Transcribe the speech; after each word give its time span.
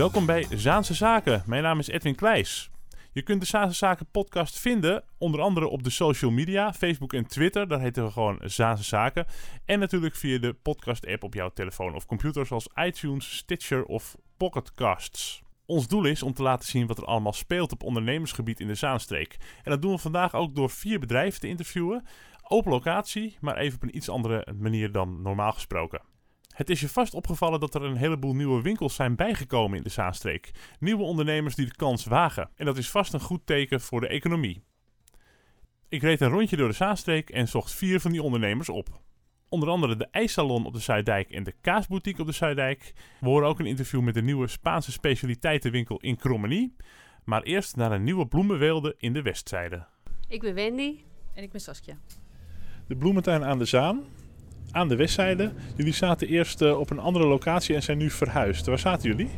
Welkom 0.00 0.26
bij 0.26 0.46
Zaanse 0.50 0.94
Zaken. 0.94 1.42
Mijn 1.46 1.62
naam 1.62 1.78
is 1.78 1.88
Edwin 1.88 2.14
Kleijs. 2.14 2.70
Je 3.12 3.22
kunt 3.22 3.40
de 3.40 3.46
Zaanse 3.46 3.76
Zaken 3.76 4.06
podcast 4.10 4.58
vinden, 4.58 5.04
onder 5.18 5.40
andere 5.40 5.68
op 5.68 5.82
de 5.82 5.90
social 5.90 6.30
media, 6.30 6.72
Facebook 6.72 7.12
en 7.12 7.26
Twitter. 7.26 7.68
Daar 7.68 7.80
heten 7.80 8.04
we 8.04 8.10
gewoon 8.10 8.38
Zaanse 8.42 8.84
Zaken. 8.84 9.26
En 9.64 9.78
natuurlijk 9.78 10.14
via 10.16 10.38
de 10.38 10.52
podcast 10.52 11.06
app 11.06 11.22
op 11.22 11.34
jouw 11.34 11.48
telefoon 11.48 11.94
of 11.94 12.06
computer, 12.06 12.46
zoals 12.46 12.68
iTunes, 12.74 13.36
Stitcher 13.36 13.84
of 13.84 14.16
Pocketcasts. 14.36 15.42
Ons 15.66 15.88
doel 15.88 16.04
is 16.04 16.22
om 16.22 16.32
te 16.32 16.42
laten 16.42 16.68
zien 16.68 16.86
wat 16.86 16.98
er 16.98 17.04
allemaal 17.04 17.32
speelt 17.32 17.72
op 17.72 17.82
ondernemersgebied 17.82 18.60
in 18.60 18.66
de 18.66 18.74
Zaanstreek. 18.74 19.36
En 19.62 19.70
dat 19.70 19.82
doen 19.82 19.92
we 19.92 19.98
vandaag 19.98 20.34
ook 20.34 20.54
door 20.54 20.70
vier 20.70 21.00
bedrijven 21.00 21.40
te 21.40 21.48
interviewen. 21.48 22.04
Open 22.42 22.70
locatie, 22.70 23.36
maar 23.40 23.56
even 23.56 23.76
op 23.76 23.82
een 23.82 23.96
iets 23.96 24.08
andere 24.08 24.46
manier 24.58 24.92
dan 24.92 25.22
normaal 25.22 25.52
gesproken. 25.52 26.00
Het 26.60 26.70
is 26.70 26.80
je 26.80 26.88
vast 26.88 27.14
opgevallen 27.14 27.60
dat 27.60 27.74
er 27.74 27.82
een 27.82 27.96
heleboel 27.96 28.34
nieuwe 28.34 28.62
winkels 28.62 28.94
zijn 28.94 29.16
bijgekomen 29.16 29.76
in 29.76 29.82
de 29.82 29.88
Zaanstreek. 29.88 30.50
Nieuwe 30.78 31.02
ondernemers 31.02 31.54
die 31.54 31.66
de 31.66 31.74
kans 31.76 32.04
wagen. 32.04 32.50
En 32.56 32.64
dat 32.64 32.76
is 32.76 32.90
vast 32.90 33.12
een 33.12 33.20
goed 33.20 33.46
teken 33.46 33.80
voor 33.80 34.00
de 34.00 34.08
economie. 34.08 34.62
Ik 35.88 36.02
reed 36.02 36.20
een 36.20 36.28
rondje 36.28 36.56
door 36.56 36.68
de 36.68 36.74
Zaanstreek 36.74 37.30
en 37.30 37.48
zocht 37.48 37.72
vier 37.72 38.00
van 38.00 38.12
die 38.12 38.22
ondernemers 38.22 38.68
op. 38.68 39.00
Onder 39.48 39.68
andere 39.68 39.96
de 39.96 40.08
ijssalon 40.10 40.66
op 40.66 40.72
de 40.72 40.78
Zuiddijk 40.78 41.30
en 41.30 41.42
de 41.42 41.54
kaasboutique 41.60 42.20
op 42.20 42.26
de 42.26 42.32
Zuiddijk. 42.32 42.92
We 43.20 43.28
horen 43.28 43.48
ook 43.48 43.58
een 43.58 43.66
interview 43.66 44.00
met 44.00 44.14
de 44.14 44.22
nieuwe 44.22 44.48
Spaanse 44.48 44.92
specialiteitenwinkel 44.92 46.00
in 46.00 46.16
Krommenie. 46.16 46.76
Maar 47.24 47.42
eerst 47.42 47.76
naar 47.76 47.92
een 47.92 48.04
nieuwe 48.04 48.26
bloemenweelde 48.26 48.94
in 48.98 49.12
de 49.12 49.22
Westzijde. 49.22 49.86
Ik 50.28 50.40
ben 50.40 50.54
Wendy. 50.54 50.98
En 51.34 51.42
ik 51.42 51.50
ben 51.50 51.60
Saskia. 51.60 51.98
De 52.86 52.96
bloementuin 52.96 53.44
aan 53.44 53.58
de 53.58 53.64
Zaan, 53.64 54.04
aan 54.72 54.88
de 54.88 54.96
Westzijde. 54.96 55.52
Jullie 55.76 55.92
zaten 55.92 56.28
eerst 56.28 56.62
eh, 56.62 56.78
op 56.78 56.90
een 56.90 56.98
andere 56.98 57.26
locatie 57.26 57.74
en 57.74 57.82
zijn 57.82 57.98
nu 57.98 58.10
verhuisd. 58.10 58.66
Waar 58.66 58.78
zaten 58.78 59.08
jullie? 59.08 59.30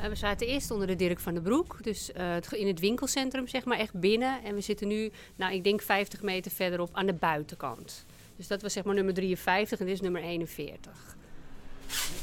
Uh, 0.00 0.06
we 0.06 0.14
zaten 0.14 0.46
eerst 0.46 0.70
onder 0.70 0.86
de 0.86 0.96
Dirk 0.96 1.20
van 1.20 1.34
den 1.34 1.42
Broek, 1.42 1.78
dus 1.82 2.10
uh, 2.16 2.32
het, 2.32 2.52
in 2.52 2.66
het 2.66 2.80
winkelcentrum, 2.80 3.48
zeg 3.48 3.64
maar, 3.64 3.78
echt 3.78 4.00
binnen. 4.00 4.44
En 4.44 4.54
we 4.54 4.60
zitten 4.60 4.88
nu, 4.88 5.10
nou, 5.36 5.54
ik 5.54 5.64
denk 5.64 5.82
50 5.82 6.22
meter 6.22 6.50
verderop 6.50 6.88
aan 6.92 7.06
de 7.06 7.12
buitenkant. 7.12 8.06
Dus 8.36 8.46
dat 8.46 8.62
was 8.62 8.72
zeg 8.72 8.84
maar 8.84 8.94
nummer 8.94 9.14
53 9.14 9.78
en 9.78 9.86
dit 9.86 9.94
is 9.94 10.00
nummer 10.00 10.22
41. 10.22 11.16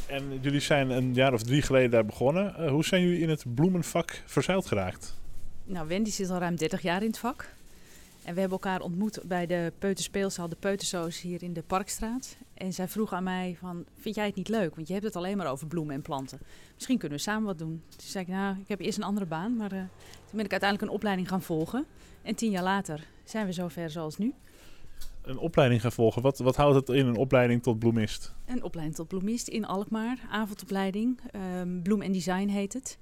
En 0.08 0.40
jullie 0.42 0.60
zijn 0.60 0.90
een 0.90 1.14
jaar 1.14 1.34
of 1.34 1.44
drie 1.44 1.62
geleden 1.62 1.92
daar 1.92 2.06
begonnen. 2.06 2.56
Uh, 2.60 2.70
hoe 2.70 2.86
zijn 2.86 3.02
jullie 3.02 3.20
in 3.20 3.30
het 3.30 3.44
bloemenvak 3.56 4.22
verzeild 4.26 4.66
geraakt? 4.66 5.16
Nou, 5.64 5.88
Wendy 5.88 6.10
zit 6.10 6.30
al 6.30 6.40
ruim 6.40 6.56
30 6.56 6.82
jaar 6.82 7.02
in 7.02 7.08
het 7.08 7.18
vak. 7.18 7.50
En 8.26 8.34
we 8.34 8.40
hebben 8.40 8.60
elkaar 8.60 8.82
ontmoet 8.82 9.20
bij 9.26 9.46
de 9.46 9.74
Peuterspeelzaal, 9.80 10.50
de 10.50 10.56
Peutersoos 10.56 11.22
hier 11.22 11.44
in 11.44 11.54
de 11.54 11.62
Parkstraat. 11.62 12.38
En 12.54 12.74
zij 12.74 12.88
vroeg 12.88 13.14
aan 13.14 13.24
mij 13.24 13.56
van, 13.60 13.86
vind 13.96 14.16
jij 14.16 14.26
het 14.26 14.36
niet 14.36 14.48
leuk? 14.50 14.76
Want 14.76 14.88
je 14.88 14.94
hebt 14.94 15.06
het 15.06 15.16
alleen 15.16 15.38
maar 15.38 15.52
over 15.52 15.68
bloemen 15.68 15.96
en 15.96 16.02
planten. 16.02 16.40
Misschien 16.74 16.98
kunnen 16.98 17.18
we 17.18 17.24
samen 17.24 17.46
wat 17.46 17.58
doen. 17.58 17.84
Toen 17.90 18.08
zei 18.08 18.24
ik, 18.24 18.30
nou, 18.30 18.60
ik 18.60 18.68
heb 18.68 18.80
eerst 18.80 18.98
een 18.98 19.04
andere 19.04 19.26
baan. 19.26 19.56
Maar 19.56 19.74
uh, 19.74 19.80
toen 19.80 20.36
ben 20.36 20.46
ik 20.46 20.52
uiteindelijk 20.52 20.82
een 20.82 20.98
opleiding 20.98 21.28
gaan 21.28 21.42
volgen. 21.42 21.86
En 22.22 22.36
tien 22.36 22.52
jaar 22.52 22.64
later 22.64 23.08
zijn 23.24 23.46
we 23.46 23.52
zover 23.52 23.90
zoals 23.90 24.18
nu. 24.18 24.34
Een 25.22 25.38
opleiding 25.38 25.82
gaan 25.82 25.92
volgen. 25.92 26.22
Wat, 26.22 26.38
wat 26.38 26.56
houdt 26.56 26.76
het 26.76 26.90
in 26.90 27.06
een 27.06 27.18
opleiding 27.18 27.64
tot 27.64 27.80
bloemist? 27.80 28.34
Een 28.46 28.64
opleiding 28.64 28.98
tot 28.98 29.08
bloemist 29.08 29.48
in 29.48 29.66
Alkmaar. 29.66 30.20
Avondopleiding. 30.30 31.20
Um, 31.60 31.82
Bloem 31.82 32.02
en 32.02 32.12
Design 32.12 32.48
heet 32.48 32.74
het. 32.74 32.98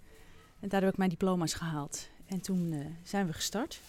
En 0.60 0.70
daar 0.70 0.82
heb 0.82 0.92
ik 0.92 0.98
mijn 0.98 1.10
diploma's 1.10 1.54
gehaald. 1.54 2.10
En 2.26 2.42
toen 2.42 2.72
uh, 2.72 2.86
zijn 3.04 3.26
we 3.26 3.34
gestart. 3.34 3.80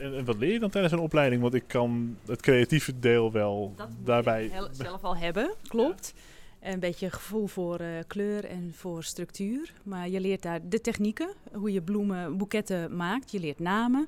En, 0.00 0.16
en, 0.16 0.24
wat 0.24 0.36
leer 0.36 0.52
je 0.52 0.58
dan 0.58 0.70
tijdens 0.70 0.92
een 0.92 0.98
opleiding? 0.98 1.42
Want 1.42 1.54
ik 1.54 1.64
kan 1.66 2.16
het 2.26 2.42
creatieve 2.42 2.98
deel 2.98 3.32
wel 3.32 3.72
dat 3.76 3.88
daarbij... 4.04 4.50
Zelf 4.70 5.04
al 5.04 5.16
hebben, 5.16 5.54
klopt. 5.68 6.12
Ja. 6.16 6.22
Een 6.60 6.80
beetje 6.80 7.10
gevoel 7.10 7.46
voor 7.46 7.80
uh, 7.80 7.88
kleur 8.06 8.44
en 8.44 8.72
voor 8.74 9.04
structuur. 9.04 9.72
Maar 9.82 10.08
je 10.08 10.20
leert 10.20 10.42
daar 10.42 10.60
de 10.68 10.80
technieken, 10.80 11.28
hoe 11.52 11.72
je 11.72 11.82
bloemen, 11.82 12.36
boeketten 12.36 12.96
maakt. 12.96 13.30
Je 13.30 13.40
leert 13.40 13.58
namen, 13.58 14.06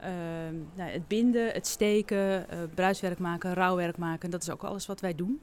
uh, 0.00 0.06
nou, 0.74 0.90
het 0.90 1.08
binden, 1.08 1.52
het 1.52 1.66
steken, 1.66 2.46
uh, 2.52 2.58
bruiswerk 2.74 3.18
maken, 3.18 3.54
rouwwerk 3.54 3.96
maken. 3.96 4.30
Dat 4.30 4.42
is 4.42 4.50
ook 4.50 4.62
alles 4.62 4.86
wat 4.86 5.00
wij 5.00 5.14
doen. 5.14 5.40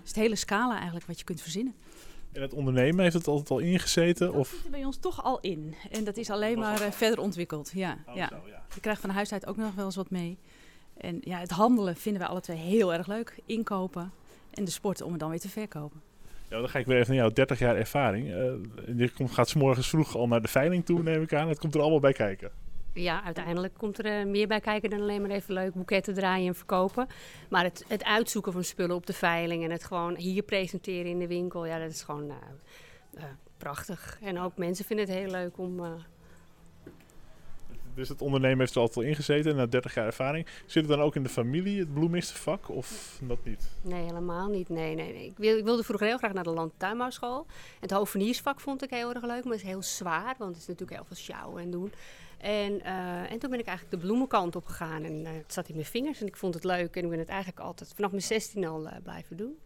Dus 0.00 0.08
het 0.08 0.16
hele 0.16 0.36
scala 0.36 0.74
eigenlijk 0.74 1.06
wat 1.06 1.18
je 1.18 1.24
kunt 1.24 1.40
verzinnen. 1.40 1.74
En 2.32 2.42
het 2.42 2.52
ondernemen 2.54 3.02
heeft 3.02 3.14
het 3.14 3.26
altijd 3.26 3.50
al 3.50 3.58
ingezeten? 3.58 4.26
Dat 4.26 4.36
of? 4.36 4.48
zit 4.48 4.64
er 4.64 4.70
bij 4.70 4.84
ons 4.84 4.96
toch 4.96 5.24
al 5.24 5.40
in. 5.40 5.74
En 5.90 6.04
dat 6.04 6.16
is 6.16 6.30
alleen 6.30 6.58
maar 6.58 6.82
uh, 6.82 6.90
verder 6.90 7.18
ontwikkeld. 7.20 7.70
Ja, 7.74 7.98
Oh, 8.08 8.14
ja. 8.14 8.28
zo, 8.28 8.36
ja. 8.48 8.62
Je 8.74 8.80
krijgt 8.80 9.00
van 9.00 9.10
huis 9.10 9.32
uit 9.32 9.46
ook 9.46 9.56
nog 9.56 9.74
wel 9.74 9.84
eens 9.84 9.96
wat 9.96 10.10
mee. 10.10 10.38
En 10.96 11.18
ja, 11.20 11.38
het 11.38 11.50
handelen 11.50 11.96
vinden 11.96 12.20
wij 12.20 12.30
alle 12.30 12.40
twee 12.40 12.56
heel 12.56 12.92
erg 12.94 13.06
leuk. 13.06 13.38
Inkopen 13.46 14.12
en 14.50 14.64
de 14.64 14.70
sport 14.70 15.02
om 15.02 15.10
het 15.10 15.20
dan 15.20 15.30
weer 15.30 15.40
te 15.40 15.48
verkopen. 15.48 16.00
Ja, 16.48 16.58
dan 16.60 16.68
ga 16.68 16.78
ik 16.78 16.86
weer 16.86 16.96
even 16.98 17.14
naar 17.14 17.24
jouw 17.24 17.32
30 17.32 17.58
jaar 17.58 17.76
ervaring. 17.76 18.26
Uh, 18.26 18.34
je 18.96 19.10
komt, 19.10 19.30
gaat 19.30 19.48
s 19.48 19.54
morgens 19.54 19.88
vroeg 19.88 20.16
al 20.16 20.28
naar 20.28 20.42
de 20.42 20.48
veiling 20.48 20.84
toe, 20.84 21.02
neem 21.02 21.22
ik 21.22 21.34
aan. 21.34 21.48
Het 21.48 21.58
komt 21.58 21.74
er 21.74 21.80
allemaal 21.80 22.00
bij 22.00 22.12
kijken. 22.12 22.50
Ja, 22.92 23.24
uiteindelijk 23.24 23.74
komt 23.74 23.98
er 23.98 24.20
uh, 24.20 24.26
meer 24.30 24.46
bij 24.46 24.60
kijken 24.60 24.90
dan 24.90 25.00
alleen 25.00 25.20
maar 25.20 25.30
even 25.30 25.54
leuk 25.54 25.74
boeketten 25.74 26.14
draaien 26.14 26.46
en 26.46 26.54
verkopen. 26.54 27.06
Maar 27.48 27.64
het, 27.64 27.84
het 27.88 28.04
uitzoeken 28.04 28.52
van 28.52 28.64
spullen 28.64 28.96
op 28.96 29.06
de 29.06 29.12
veiling 29.12 29.64
en 29.64 29.70
het 29.70 29.84
gewoon 29.84 30.16
hier 30.16 30.42
presenteren 30.42 31.10
in 31.10 31.18
de 31.18 31.26
winkel, 31.26 31.66
ja, 31.66 31.78
dat 31.78 31.90
is 31.90 32.02
gewoon 32.02 32.30
uh, 33.14 33.24
prachtig. 33.56 34.18
En 34.22 34.38
ook 34.38 34.56
mensen 34.56 34.84
vinden 34.84 35.06
het 35.06 35.14
heel 35.14 35.30
leuk 35.30 35.58
om. 35.58 35.80
Dus 37.98 38.08
het 38.08 38.22
ondernemen 38.22 38.58
heeft 38.58 38.74
er 38.74 38.80
altijd 38.80 39.04
al 39.04 39.10
ingezeten, 39.10 39.56
na 39.56 39.66
30 39.66 39.94
jaar 39.94 40.06
ervaring. 40.06 40.46
Zit 40.66 40.82
het 40.82 40.90
dan 40.96 41.00
ook 41.00 41.16
in 41.16 41.22
de 41.22 41.28
familie, 41.28 41.78
het 41.78 41.94
bloemistenvak, 41.94 42.68
of 42.68 43.18
dat 43.22 43.44
niet? 43.44 43.68
Nee, 43.82 44.02
helemaal 44.02 44.48
niet. 44.48 44.68
Nee, 44.68 44.94
nee, 44.94 45.12
nee. 45.12 45.26
Ik, 45.26 45.36
wil, 45.36 45.58
ik 45.58 45.64
wilde 45.64 45.82
vroeger 45.82 46.06
heel 46.06 46.18
graag 46.18 46.32
naar 46.32 46.44
de 46.44 46.50
landtuinbouwschool. 46.50 47.46
Het 47.80 47.90
hoveniersvak 47.90 48.60
vond 48.60 48.82
ik 48.82 48.90
heel 48.90 49.14
erg 49.14 49.24
leuk, 49.24 49.44
maar 49.44 49.52
het 49.52 49.62
is 49.62 49.68
heel 49.68 49.82
zwaar, 49.82 50.34
want 50.38 50.50
het 50.50 50.60
is 50.60 50.66
natuurlijk 50.66 50.96
heel 50.96 51.04
veel 51.06 51.16
sjouwen 51.16 51.62
en 51.62 51.70
doen. 51.70 51.92
En, 52.38 52.72
uh, 52.72 53.32
en 53.32 53.38
toen 53.38 53.50
ben 53.50 53.58
ik 53.58 53.66
eigenlijk 53.66 54.00
de 54.00 54.06
bloemenkant 54.06 54.56
op 54.56 54.66
gegaan 54.66 55.04
en 55.04 55.20
uh, 55.20 55.28
het 55.32 55.52
zat 55.52 55.68
in 55.68 55.74
mijn 55.74 55.86
vingers 55.86 56.20
en 56.20 56.26
ik 56.26 56.36
vond 56.36 56.54
het 56.54 56.64
leuk 56.64 56.96
en 56.96 57.02
ik 57.02 57.10
ben 57.10 57.18
het 57.18 57.28
eigenlijk 57.28 57.60
altijd 57.60 57.92
vanaf 57.94 58.10
mijn 58.10 58.22
16 58.22 58.66
al 58.66 58.86
uh, 58.86 58.92
blijven 59.02 59.36
doen. 59.36 59.56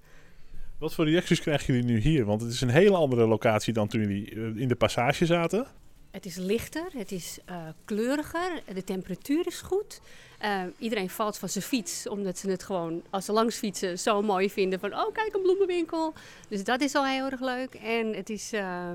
Wat 0.78 0.94
voor 0.94 1.04
reacties 1.04 1.40
krijgen 1.40 1.74
jullie 1.74 1.90
nu 1.90 1.98
hier? 2.00 2.24
Want 2.24 2.40
het 2.40 2.52
is 2.52 2.60
een 2.60 2.68
hele 2.68 2.96
andere 2.96 3.26
locatie 3.26 3.72
dan 3.72 3.88
toen 3.88 4.00
jullie 4.00 4.30
in 4.60 4.68
de 4.68 4.76
passage 4.76 5.26
zaten. 5.26 5.66
Het 6.12 6.26
is 6.26 6.36
lichter, 6.36 6.86
het 6.92 7.12
is 7.12 7.38
uh, 7.50 7.56
kleuriger, 7.84 8.62
de 8.74 8.84
temperatuur 8.84 9.46
is 9.46 9.60
goed. 9.60 10.00
Uh, 10.42 10.62
iedereen 10.78 11.10
valt 11.10 11.38
van 11.38 11.48
zijn 11.48 11.64
fiets, 11.64 12.08
omdat 12.08 12.38
ze 12.38 12.50
het 12.50 12.62
gewoon 12.62 13.02
als 13.10 13.24
ze 13.24 13.32
langs 13.32 13.56
fietsen 13.56 13.98
zo 13.98 14.22
mooi 14.22 14.50
vinden. 14.50 14.80
Van, 14.80 14.94
oh 14.94 15.12
kijk, 15.12 15.34
een 15.34 15.42
bloemenwinkel. 15.42 16.12
Dus 16.48 16.64
dat 16.64 16.80
is 16.80 16.94
al 16.94 17.06
heel 17.06 17.30
erg 17.30 17.40
leuk. 17.40 17.74
En 17.74 18.14
het 18.14 18.30
is... 18.30 18.52
Uh, 18.52 18.90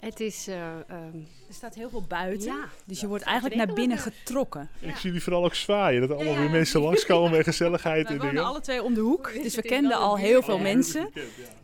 het 0.00 0.20
is... 0.20 0.48
uh, 0.48 0.54
um, 0.90 1.26
er 1.48 1.54
staat 1.54 1.74
heel 1.74 1.90
veel 1.90 2.02
buiten, 2.08 2.46
ja, 2.46 2.68
dus 2.84 3.00
je 3.00 3.06
wordt 3.06 3.24
eigenlijk 3.24 3.56
naar 3.56 3.74
binnen 3.74 3.98
getrokken. 3.98 4.70
En 4.80 4.88
ik 4.88 4.94
zie 4.94 5.04
jullie 5.04 5.22
vooral 5.22 5.44
ook 5.44 5.54
zwaaien, 5.54 6.00
dat 6.00 6.10
er 6.10 6.16
allemaal 6.16 6.34
ja, 6.34 6.40
weer 6.40 6.50
mensen 6.50 6.80
langskomen 6.80 7.38
en 7.38 7.44
gezelligheid. 7.44 8.06
We 8.06 8.12
en 8.12 8.18
wonen 8.18 8.34
dingen. 8.34 8.48
alle 8.48 8.60
twee 8.60 8.82
om 8.82 8.94
de 8.94 9.00
hoek, 9.00 9.32
dus 9.42 9.54
we 9.54 9.62
kenden 9.74 9.96
al 9.96 10.16
heel 10.16 10.42
veel 10.42 10.58
mensen. 10.58 11.10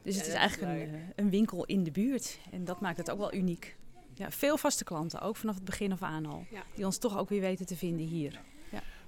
Dus 0.03 0.17
het 0.17 0.27
is 0.27 0.33
eigenlijk 0.33 0.73
een, 0.73 1.13
een 1.17 1.31
winkel 1.31 1.65
in 1.65 1.85
de 1.85 1.91
buurt 1.91 2.39
en 2.51 2.65
dat 2.65 2.81
maakt 2.81 2.97
het 2.97 3.11
ook 3.11 3.19
wel 3.19 3.35
uniek. 3.35 3.77
Ja, 4.15 4.31
veel 4.31 4.57
vaste 4.57 4.85
klanten, 4.85 5.21
ook 5.21 5.37
vanaf 5.37 5.55
het 5.55 5.65
begin 5.65 5.93
af 5.93 6.03
aan 6.03 6.27
al. 6.27 6.47
Ja. 6.51 6.63
Die 6.75 6.85
ons 6.85 6.99
toch 6.99 7.19
ook 7.19 7.29
weer 7.29 7.41
weten 7.41 7.67
te 7.67 7.77
vinden 7.77 8.07
hier. 8.07 8.41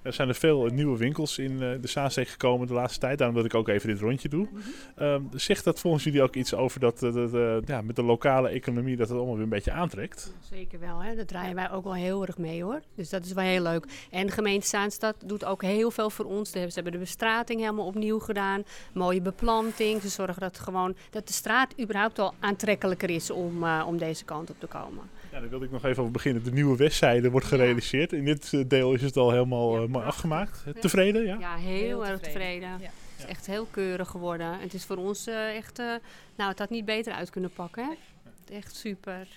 Er 0.05 0.13
zijn 0.13 0.27
er 0.27 0.35
veel 0.35 0.65
nieuwe 0.65 0.97
winkels 0.97 1.37
in 1.37 1.51
uh, 1.51 1.59
de 1.59 1.87
Zaanstreek 1.87 2.27
gekomen 2.27 2.67
de 2.67 2.73
laatste 2.73 2.99
tijd. 2.99 3.17
Daarom 3.17 3.35
dat 3.35 3.45
ik 3.45 3.53
ook 3.53 3.67
even 3.67 3.89
dit 3.89 3.99
rondje 3.99 4.29
doe. 4.29 4.47
Mm 4.51 4.61
-hmm. 4.95 5.07
um, 5.07 5.29
zegt 5.35 5.63
dat 5.63 5.79
volgens 5.79 6.03
jullie 6.03 6.21
ook 6.21 6.35
iets 6.35 6.53
over 6.53 6.79
dat 6.79 7.03
uh, 7.03 7.15
uh, 7.15 7.57
ja, 7.65 7.81
met 7.81 7.95
de 7.95 8.03
lokale 8.03 8.49
economie 8.49 8.95
dat 8.95 9.07
het 9.07 9.17
allemaal 9.17 9.35
weer 9.35 9.43
een 9.43 9.49
beetje 9.49 9.71
aantrekt? 9.71 10.33
Zeker 10.39 10.79
wel. 10.79 11.03
Hè? 11.03 11.15
Dat 11.15 11.27
draaien 11.27 11.55
wij 11.55 11.71
ook 11.71 11.83
wel 11.83 11.93
heel 11.93 12.25
erg 12.25 12.37
mee 12.37 12.63
hoor. 12.63 12.81
Dus 12.95 13.09
dat 13.09 13.25
is 13.25 13.33
wel 13.33 13.43
heel 13.43 13.61
leuk. 13.61 13.85
En 14.11 14.25
de 14.25 14.31
gemeente 14.31 14.67
Zaanstad 14.67 15.15
doet 15.25 15.45
ook 15.45 15.61
heel 15.61 15.91
veel 15.91 16.09
voor 16.09 16.25
ons. 16.25 16.51
Ze 16.51 16.69
hebben 16.73 16.91
de 16.91 16.97
bestrating 16.97 17.59
helemaal 17.59 17.85
opnieuw 17.85 18.19
gedaan. 18.19 18.63
Mooie 18.93 19.21
beplanting. 19.21 20.01
Ze 20.01 20.09
zorgen 20.09 20.39
dat, 20.41 20.59
gewoon, 20.59 20.95
dat 21.09 21.27
de 21.27 21.33
straat 21.33 21.73
überhaupt 21.81 22.19
al 22.19 22.33
aantrekkelijker 22.39 23.09
is 23.09 23.29
om, 23.29 23.63
uh, 23.63 23.83
om 23.87 23.97
deze 23.97 24.25
kant 24.25 24.49
op 24.49 24.59
te 24.59 24.67
komen. 24.67 25.03
Ja, 25.31 25.39
daar 25.39 25.49
wilde 25.49 25.65
ik 25.65 25.71
nog 25.71 25.85
even 25.85 25.99
over 25.99 26.13
beginnen. 26.13 26.43
De 26.43 26.51
nieuwe 26.51 26.77
westzijde 26.77 27.31
wordt 27.31 27.45
gerealiseerd. 27.45 28.13
In 28.13 28.25
dit 28.25 28.69
deel 28.69 28.93
is 28.93 29.01
het 29.01 29.17
al 29.17 29.31
helemaal 29.31 29.81
ja, 29.81 29.94
mooi 29.95 30.07
afgemaakt. 30.07 30.63
Ja. 30.65 30.71
Tevreden? 30.79 31.25
Ja, 31.25 31.37
ja 31.39 31.55
heel, 31.55 31.77
heel 31.77 32.05
erg 32.05 32.19
tevreden. 32.19 32.69
Ja. 32.69 32.89
Het 33.15 33.23
is 33.23 33.25
echt 33.25 33.45
heel 33.45 33.67
keurig 33.71 34.09
geworden. 34.09 34.59
Het 34.59 34.73
is 34.73 34.85
voor 34.85 34.97
ons 34.97 35.27
uh, 35.27 35.55
echt... 35.55 35.79
Uh, 35.79 35.95
nou, 36.35 36.49
het 36.49 36.59
had 36.59 36.69
niet 36.69 36.85
beter 36.85 37.13
uit 37.13 37.29
kunnen 37.29 37.51
pakken. 37.51 37.83
Hè? 37.83 38.55
Echt 38.55 38.75
super. 38.75 39.27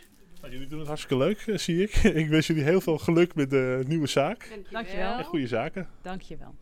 Nou, 0.40 0.52
jullie 0.52 0.68
doen 0.68 0.78
het 0.78 0.88
hartstikke 0.88 1.24
leuk, 1.24 1.46
uh, 1.46 1.58
zie 1.58 1.82
ik. 1.82 1.94
ik 2.22 2.28
wens 2.28 2.46
jullie 2.46 2.62
heel 2.62 2.80
veel 2.80 2.98
geluk 2.98 3.34
met 3.34 3.50
de 3.50 3.84
nieuwe 3.86 4.06
zaak. 4.06 4.60
Dankjewel. 4.70 5.18
En 5.18 5.24
goede 5.24 5.46
zaken. 5.46 5.88
Dankjewel. 6.02 6.54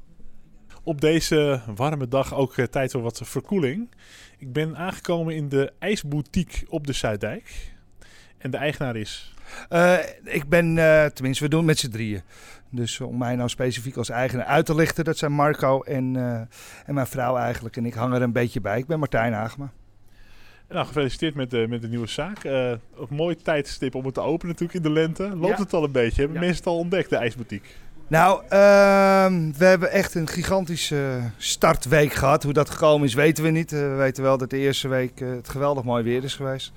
Op 0.83 1.01
deze 1.01 1.61
warme 1.75 2.09
dag 2.09 2.35
ook 2.35 2.55
tijd 2.55 2.91
voor 2.91 3.03
wat 3.03 3.21
verkoeling. 3.25 3.91
Ik 4.39 4.53
ben 4.53 4.77
aangekomen 4.77 5.35
in 5.35 5.49
de 5.49 5.73
ijsboutique 5.79 6.67
op 6.69 6.87
de 6.87 6.93
Zuiddijk. 6.93 7.75
En 8.39 8.51
de 8.51 8.57
eigenaar 8.57 8.97
is? 8.97 9.35
Uh, 9.71 9.95
ik 10.25 10.49
ben, 10.49 10.77
uh, 10.77 11.05
tenminste, 11.05 11.45
we 11.45 11.51
doen 11.51 11.59
het 11.59 11.69
met 11.69 11.79
z'n 11.79 11.91
drieën. 11.91 12.23
Dus 12.71 13.01
om 13.01 13.19
mij 13.19 13.37
nou 13.37 13.49
specifiek 13.49 13.97
als 13.97 14.09
eigenaar 14.11 14.47
uit 14.47 14.67
te 14.67 14.75
lichten, 14.75 15.05
dat 15.05 15.19
zijn 15.19 15.33
Marco 15.33 15.81
en, 15.83 16.15
uh, 16.15 16.35
en 16.87 16.95
mijn 16.95 17.07
vrouw 17.07 17.37
eigenlijk. 17.37 17.77
En 17.77 17.87
ik 17.87 17.95
hang 17.95 18.15
er 18.15 18.23
een 18.23 18.33
beetje 18.33 18.61
bij. 18.61 18.79
Ik 18.79 18.87
ben 18.87 18.99
Martijn 18.99 19.33
Hagema. 19.33 19.71
Nou, 20.69 20.87
gefeliciteerd 20.87 21.35
met 21.35 21.51
de, 21.51 21.67
met 21.69 21.83
de 21.83 21.89
nieuwe 21.89 22.07
zaak. 22.07 22.45
Uh, 22.45 22.71
een 22.71 22.79
mooi 23.11 23.37
tijdstip 23.37 23.95
om 23.95 24.05
het 24.05 24.15
te 24.15 24.21
openen 24.21 24.47
natuurlijk 24.59 24.75
in 24.75 24.83
de 24.95 25.01
lente. 25.01 25.37
Loopt 25.37 25.57
Ja. 25.57 25.63
het 25.63 25.73
al 25.73 25.85
een 25.85 25.93
beetje? 25.93 26.17
Hebben 26.21 26.35
Ja. 26.41 26.41
mensen 26.47 26.59
het 26.65 26.67
al 26.73 26.79
ontdekt, 26.79 27.11
de 27.11 27.17
ijsboutique? 27.17 27.69
Nou, 28.09 28.43
ehm, 28.49 29.53
we 29.59 29.65
hebben 29.65 29.91
echt 29.91 30.15
een 30.15 30.29
gigantische 30.29 31.21
startweek 31.37 32.13
gehad. 32.13 32.43
Hoe 32.43 32.53
dat 32.53 32.71
gekomen 32.71 33.07
is, 33.07 33.15
weten 33.15 33.45
we 33.45 33.51
niet. 33.51 33.73
Eh, 33.73 33.79
we 33.81 33.95
weten 33.95 34.23
wel 34.23 34.39
dat 34.39 34.51
de 34.51 34.59
eerste 34.59 34.89
week 34.89 35.21
eh, 35.21 35.29
het 35.31 35.49
geweldig 35.49 35.85
mooi 35.85 36.03
weer 36.05 36.25
is 36.25 36.35
geweest. 36.35 36.73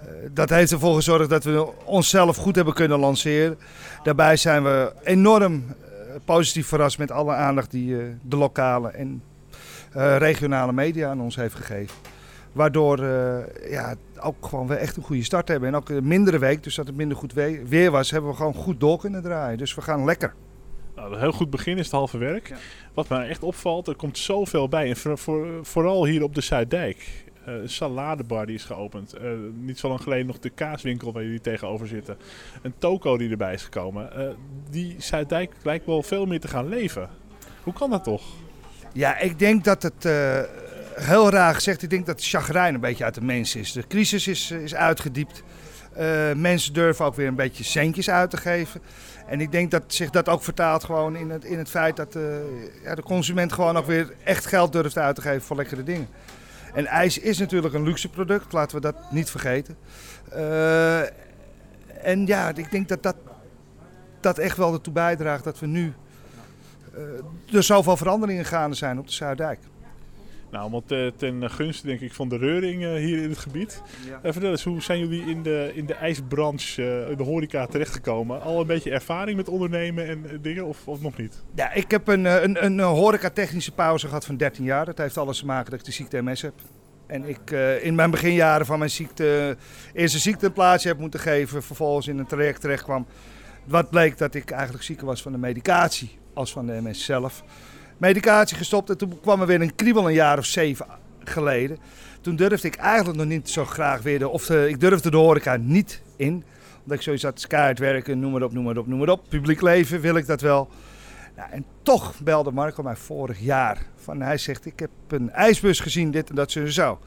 Eh, 0.00 0.06
dat 0.32 0.50
heeft 0.50 0.72
ervoor 0.72 0.94
gezorgd 0.94 1.30
dat 1.30 1.44
we 1.44 1.68
onszelf 1.84 2.36
goed 2.36 2.54
hebben 2.56 2.74
kunnen 2.74 2.98
lanceren. 2.98 3.58
Daarbij 4.02 4.36
zijn 4.36 4.62
we 4.64 4.92
enorm 5.02 5.54
eh, 5.54 5.86
positief 6.24 6.66
verrast 6.66 6.98
met 6.98 7.10
alle 7.10 7.32
aandacht 7.34 7.70
die 7.70 7.98
eh, 7.98 8.04
de 8.22 8.36
lokale 8.36 8.88
en 8.88 9.22
eh, 9.92 10.16
regionale 10.16 10.72
media 10.72 11.10
aan 11.10 11.20
ons 11.20 11.36
heeft 11.36 11.54
gegeven. 11.54 11.96
Waardoor 12.52 12.98
eh, 13.02 13.70
ja, 13.70 13.94
ook 14.20 14.46
gewoon 14.46 14.66
we 14.66 14.74
echt 14.74 14.96
een 14.96 15.02
goede 15.02 15.22
start 15.24 15.48
hebben. 15.48 15.68
En 15.68 15.74
ook 15.76 15.88
een 15.88 16.06
mindere 16.06 16.38
week, 16.38 16.62
dus 16.62 16.74
dat 16.74 16.86
het 16.86 16.96
minder 16.96 17.16
goed 17.16 17.32
we- 17.32 17.62
weer 17.66 17.90
was, 17.90 18.10
hebben 18.10 18.30
we 18.30 18.36
gewoon 18.36 18.54
goed 18.54 18.80
door 18.80 18.98
kunnen 18.98 19.22
draaien. 19.22 19.58
Dus 19.58 19.74
we 19.74 19.80
gaan 19.82 20.04
lekker. 20.04 20.34
Nou, 20.96 21.12
een 21.12 21.20
heel 21.20 21.32
goed 21.32 21.50
begin 21.50 21.78
is 21.78 21.84
het 21.84 21.92
halve 21.94 22.18
werk. 22.18 22.48
Ja. 22.48 22.56
Wat 22.94 23.08
mij 23.08 23.28
echt 23.28 23.42
opvalt, 23.42 23.88
er 23.88 23.96
komt 23.96 24.18
zoveel 24.18 24.68
bij. 24.68 24.88
En 24.88 24.96
voor, 24.96 25.18
voor- 25.18 25.46
vooral 25.62 26.04
hier 26.06 26.22
op 26.22 26.34
de 26.34 26.40
Zuiddijk. 26.40 27.24
Eh, 27.48 27.54
een 27.54 27.68
saladebar 27.68 28.46
die 28.46 28.54
is 28.54 28.64
geopend. 28.64 29.12
Eh, 29.12 29.30
niet 29.54 29.78
zo 29.78 29.88
lang 29.88 30.00
geleden 30.00 30.26
nog 30.26 30.38
de 30.38 30.50
kaaswinkel 30.50 31.12
waar 31.12 31.22
jullie 31.22 31.40
tegenover 31.40 31.86
zitten. 31.86 32.16
Een 32.62 32.74
toko 32.78 33.16
die 33.16 33.30
erbij 33.30 33.54
is 33.54 33.62
gekomen. 33.62 34.12
Eh, 34.12 34.28
die 34.70 34.94
Zuiddijk 34.98 35.52
lijkt 35.62 35.86
wel 35.86 36.02
veel 36.02 36.26
meer 36.26 36.40
te 36.40 36.48
gaan 36.48 36.68
leven. 36.68 37.08
Hoe 37.62 37.72
kan 37.72 37.90
dat 37.90 38.04
toch? 38.04 38.22
Ja, 38.92 39.18
ik 39.18 39.38
denk 39.38 39.64
dat 39.64 39.82
het, 39.82 40.08
heel 40.94 41.30
raar 41.30 41.54
gezegd, 41.54 41.82
ik 41.82 41.90
denk 41.90 42.06
dat 42.06 42.18
de 42.18 42.24
chagrijn 42.24 42.74
een 42.74 42.80
beetje 42.80 43.04
uit 43.04 43.14
de 43.14 43.24
mens 43.24 43.56
is. 43.56 43.72
De 43.72 43.86
crisis 43.86 44.26
is, 44.26 44.50
is 44.50 44.74
uitgediept. 44.74 45.42
Eh, 45.92 46.32
mensen 46.36 46.72
durven 46.72 47.04
ook 47.04 47.14
weer 47.14 47.26
een 47.26 47.34
beetje 47.34 47.64
centjes 47.64 48.10
uit 48.10 48.30
te 48.30 48.36
geven. 48.36 48.80
En 49.26 49.40
ik 49.40 49.52
denk 49.52 49.70
dat 49.70 49.82
zich 49.86 50.10
dat 50.10 50.28
ook 50.28 50.42
vertaalt 50.42 50.84
gewoon 50.84 51.16
in 51.16 51.30
het, 51.30 51.44
in 51.44 51.58
het 51.58 51.70
feit 51.70 51.96
dat 51.96 52.18
ja, 52.82 52.94
de 52.94 53.02
consument 53.02 53.52
gewoon 53.52 53.76
ook 53.76 53.86
weer 53.86 54.14
echt 54.24 54.46
geld 54.46 54.72
durft 54.72 54.98
uit 54.98 55.14
te 55.14 55.20
geven 55.20 55.42
voor 55.42 55.56
lekkere 55.56 55.82
dingen. 55.82 56.08
En 56.74 56.86
ijs 56.86 57.18
is 57.18 57.38
natuurlijk 57.38 57.74
een 57.74 57.82
luxe 57.82 58.08
product, 58.08 58.52
laten 58.52 58.76
we 58.76 58.82
dat 58.82 58.96
niet 59.10 59.30
vergeten. 59.30 59.76
Eh, 60.30 61.00
en 62.06 62.26
ja, 62.26 62.48
ik 62.54 62.70
denk 62.70 62.88
dat 62.88 63.02
dat, 63.02 63.16
dat 64.20 64.38
echt 64.38 64.56
wel 64.56 64.72
ertoe 64.72 64.92
bijdraagt 64.92 65.44
dat 65.44 65.58
we 65.58 65.66
nu 65.66 65.94
eh, 66.94 67.56
er 67.56 67.62
zoveel 67.62 67.96
veranderingen 67.96 68.44
gaande 68.44 68.76
zijn 68.76 68.98
op 68.98 69.06
de 69.06 69.12
Zuiddijk. 69.12 69.60
Nou, 70.50 70.70
want 70.70 70.92
eh, 70.92 71.06
ten 71.16 71.50
gunste 71.50 71.86
denk 71.86 72.00
ik 72.00 72.12
van 72.12 72.28
de 72.28 72.36
reuring 72.36 72.84
eh, 72.84 72.92
hier 72.92 73.22
in 73.22 73.28
het 73.28 73.38
gebied. 73.38 73.82
Eh, 74.22 74.32
vertel 74.32 74.50
eens, 74.50 74.64
hoe 74.64 74.82
zijn 74.82 74.98
jullie 74.98 75.26
in 75.26 75.42
de, 75.42 75.70
in 75.74 75.86
de 75.86 75.94
ijsbranche, 75.94 76.82
eh, 76.82 77.10
in 77.10 77.16
de 77.16 77.22
horeca 77.22 77.66
terechtgekomen? 77.66 78.42
Al 78.42 78.60
een 78.60 78.66
beetje 78.66 78.90
ervaring 78.90 79.36
met 79.36 79.48
ondernemen 79.48 80.06
en 80.06 80.38
dingen 80.42 80.64
of, 80.64 80.88
of 80.88 81.00
nog 81.00 81.16
niet? 81.16 81.42
Ja, 81.54 81.72
ik 81.72 81.90
heb 81.90 82.08
een, 82.08 82.24
een, 82.24 82.64
een 82.64 82.80
horeca-technische 82.80 83.72
pauze 83.72 84.06
gehad 84.06 84.24
van 84.24 84.36
13 84.36 84.64
jaar. 84.64 84.84
Dat 84.84 84.98
heeft 84.98 85.18
alles 85.18 85.38
te 85.38 85.46
maken 85.46 85.70
dat 85.70 85.80
ik 85.80 85.86
de 85.86 85.92
ziekte 85.92 86.22
MS 86.22 86.42
heb. 86.42 86.54
En 87.06 87.24
ik 87.24 87.50
in 87.82 87.94
mijn 87.94 88.10
beginjaren 88.10 88.66
van 88.66 88.78
mijn 88.78 88.90
ziekte 88.90 89.56
eerst 89.92 90.14
een 90.14 90.20
ziekte 90.20 90.46
een 90.46 90.52
plaatsje 90.52 90.88
heb 90.88 90.98
moeten 90.98 91.20
geven. 91.20 91.62
Vervolgens 91.62 92.08
in 92.08 92.18
een 92.18 92.26
traject 92.26 92.60
terecht 92.60 92.82
kwam. 92.82 93.06
Wat 93.64 93.90
bleek 93.90 94.18
dat 94.18 94.34
ik 94.34 94.50
eigenlijk 94.50 94.84
zieker 94.84 95.06
was 95.06 95.22
van 95.22 95.32
de 95.32 95.38
medicatie 95.38 96.18
als 96.34 96.52
van 96.52 96.66
de 96.66 96.80
MS 96.82 97.04
zelf. 97.04 97.44
Medicatie 97.98 98.56
gestopt 98.56 98.90
en 98.90 98.98
toen 98.98 99.20
kwam 99.20 99.40
er 99.40 99.46
weer 99.46 99.60
een 99.60 99.74
kriebel 99.74 100.06
een 100.08 100.14
jaar 100.14 100.38
of 100.38 100.44
zeven 100.44 100.86
geleden. 101.24 101.78
Toen 102.20 102.36
durfde 102.36 102.68
ik 102.68 102.76
eigenlijk 102.76 103.18
nog 103.18 103.26
niet 103.26 103.50
zo 103.50 103.64
graag 103.64 104.02
weer 104.02 104.18
de, 104.18 104.28
of 104.28 104.46
de, 104.46 104.68
ik 104.68 104.80
durfde 104.80 105.10
de 105.10 105.16
horeca 105.16 105.56
niet 105.56 106.02
in. 106.16 106.44
Omdat 106.82 106.96
ik 106.96 107.02
zoiets 107.02 107.22
had, 107.22 107.46
keihard 107.46 107.78
werken, 107.78 108.18
noem 108.18 108.32
maar 108.32 108.42
op, 108.42 108.52
noem 108.52 108.64
maar 108.64 108.76
op, 108.76 108.86
noem 108.86 108.98
maar 108.98 109.08
op. 109.08 109.24
Publiek 109.28 109.60
leven, 109.60 110.00
wil 110.00 110.16
ik 110.16 110.26
dat 110.26 110.40
wel. 110.40 110.68
Nou, 111.36 111.50
en 111.50 111.64
toch 111.82 112.20
belde 112.20 112.50
Marco 112.50 112.82
mij 112.82 112.96
vorig 112.96 113.40
jaar. 113.40 113.78
Van, 113.96 114.20
hij 114.20 114.38
zegt, 114.38 114.66
ik 114.66 114.78
heb 114.78 114.90
een 115.08 115.30
ijsbus 115.30 115.80
gezien, 115.80 116.10
dit 116.10 116.28
en 116.28 116.34
dat, 116.34 116.50
zo 116.50 116.60
en 116.60 116.72
zo. 116.72 116.98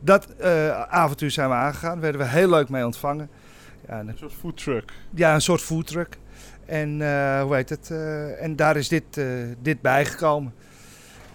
Dat 0.00 0.26
eh, 0.26 0.82
avontuur 0.82 1.30
zijn 1.30 1.48
we 1.48 1.54
aangegaan, 1.54 2.00
werden 2.00 2.20
we 2.20 2.26
heel 2.26 2.48
leuk 2.48 2.68
mee 2.68 2.84
ontvangen. 2.84 3.30
Ja, 3.88 3.98
en 3.98 4.08
Een 4.08 4.18
soort 4.18 4.32
foodtruck. 4.32 4.92
ja, 5.14 5.34
een 5.34 5.40
soort 5.40 5.60
foodtruck. 5.60 6.18
En 6.70 7.02
eh, 7.02 7.42
hoe 7.42 7.54
heet 7.54 7.68
het? 7.68 7.90
eh, 7.90 8.42
en 8.42 8.56
daar 8.56 8.76
is 8.76 8.88
dit, 8.88 9.16
eh, 9.16 9.24
dit 9.62 9.80
bijgekomen. 9.80 10.52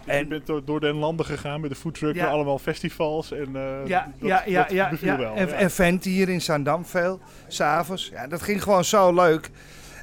je 0.05 0.11
En, 0.11 0.27
bent 0.27 0.45
door, 0.45 0.65
door 0.65 0.79
den 0.79 0.95
landen 0.95 1.25
gegaan 1.25 1.61
met 1.61 1.69
de 1.69 1.75
foodtruck 1.75 2.15
Ja. 2.15 2.25
allemaal 2.27 2.59
festivals. 2.59 3.31
En, 3.31 3.47
ja, 3.85 4.11
dat, 4.19 4.27
ja, 4.29 4.43
ja, 4.45 4.67
ja, 4.69 4.91
ja. 5.01 5.17
wel. 5.17 5.35
En, 5.35 5.47
ja. 5.47 5.53
en 5.53 5.71
vent 5.71 6.03
hier 6.03 6.29
in 6.29 6.41
Zaandam 6.41 6.85
veel, 6.85 7.19
s'avonds. 7.47 8.09
Ja, 8.13 8.27
dat 8.27 8.41
ging 8.41 8.63
gewoon 8.63 8.83
zo 8.83 9.13
leuk. 9.13 9.49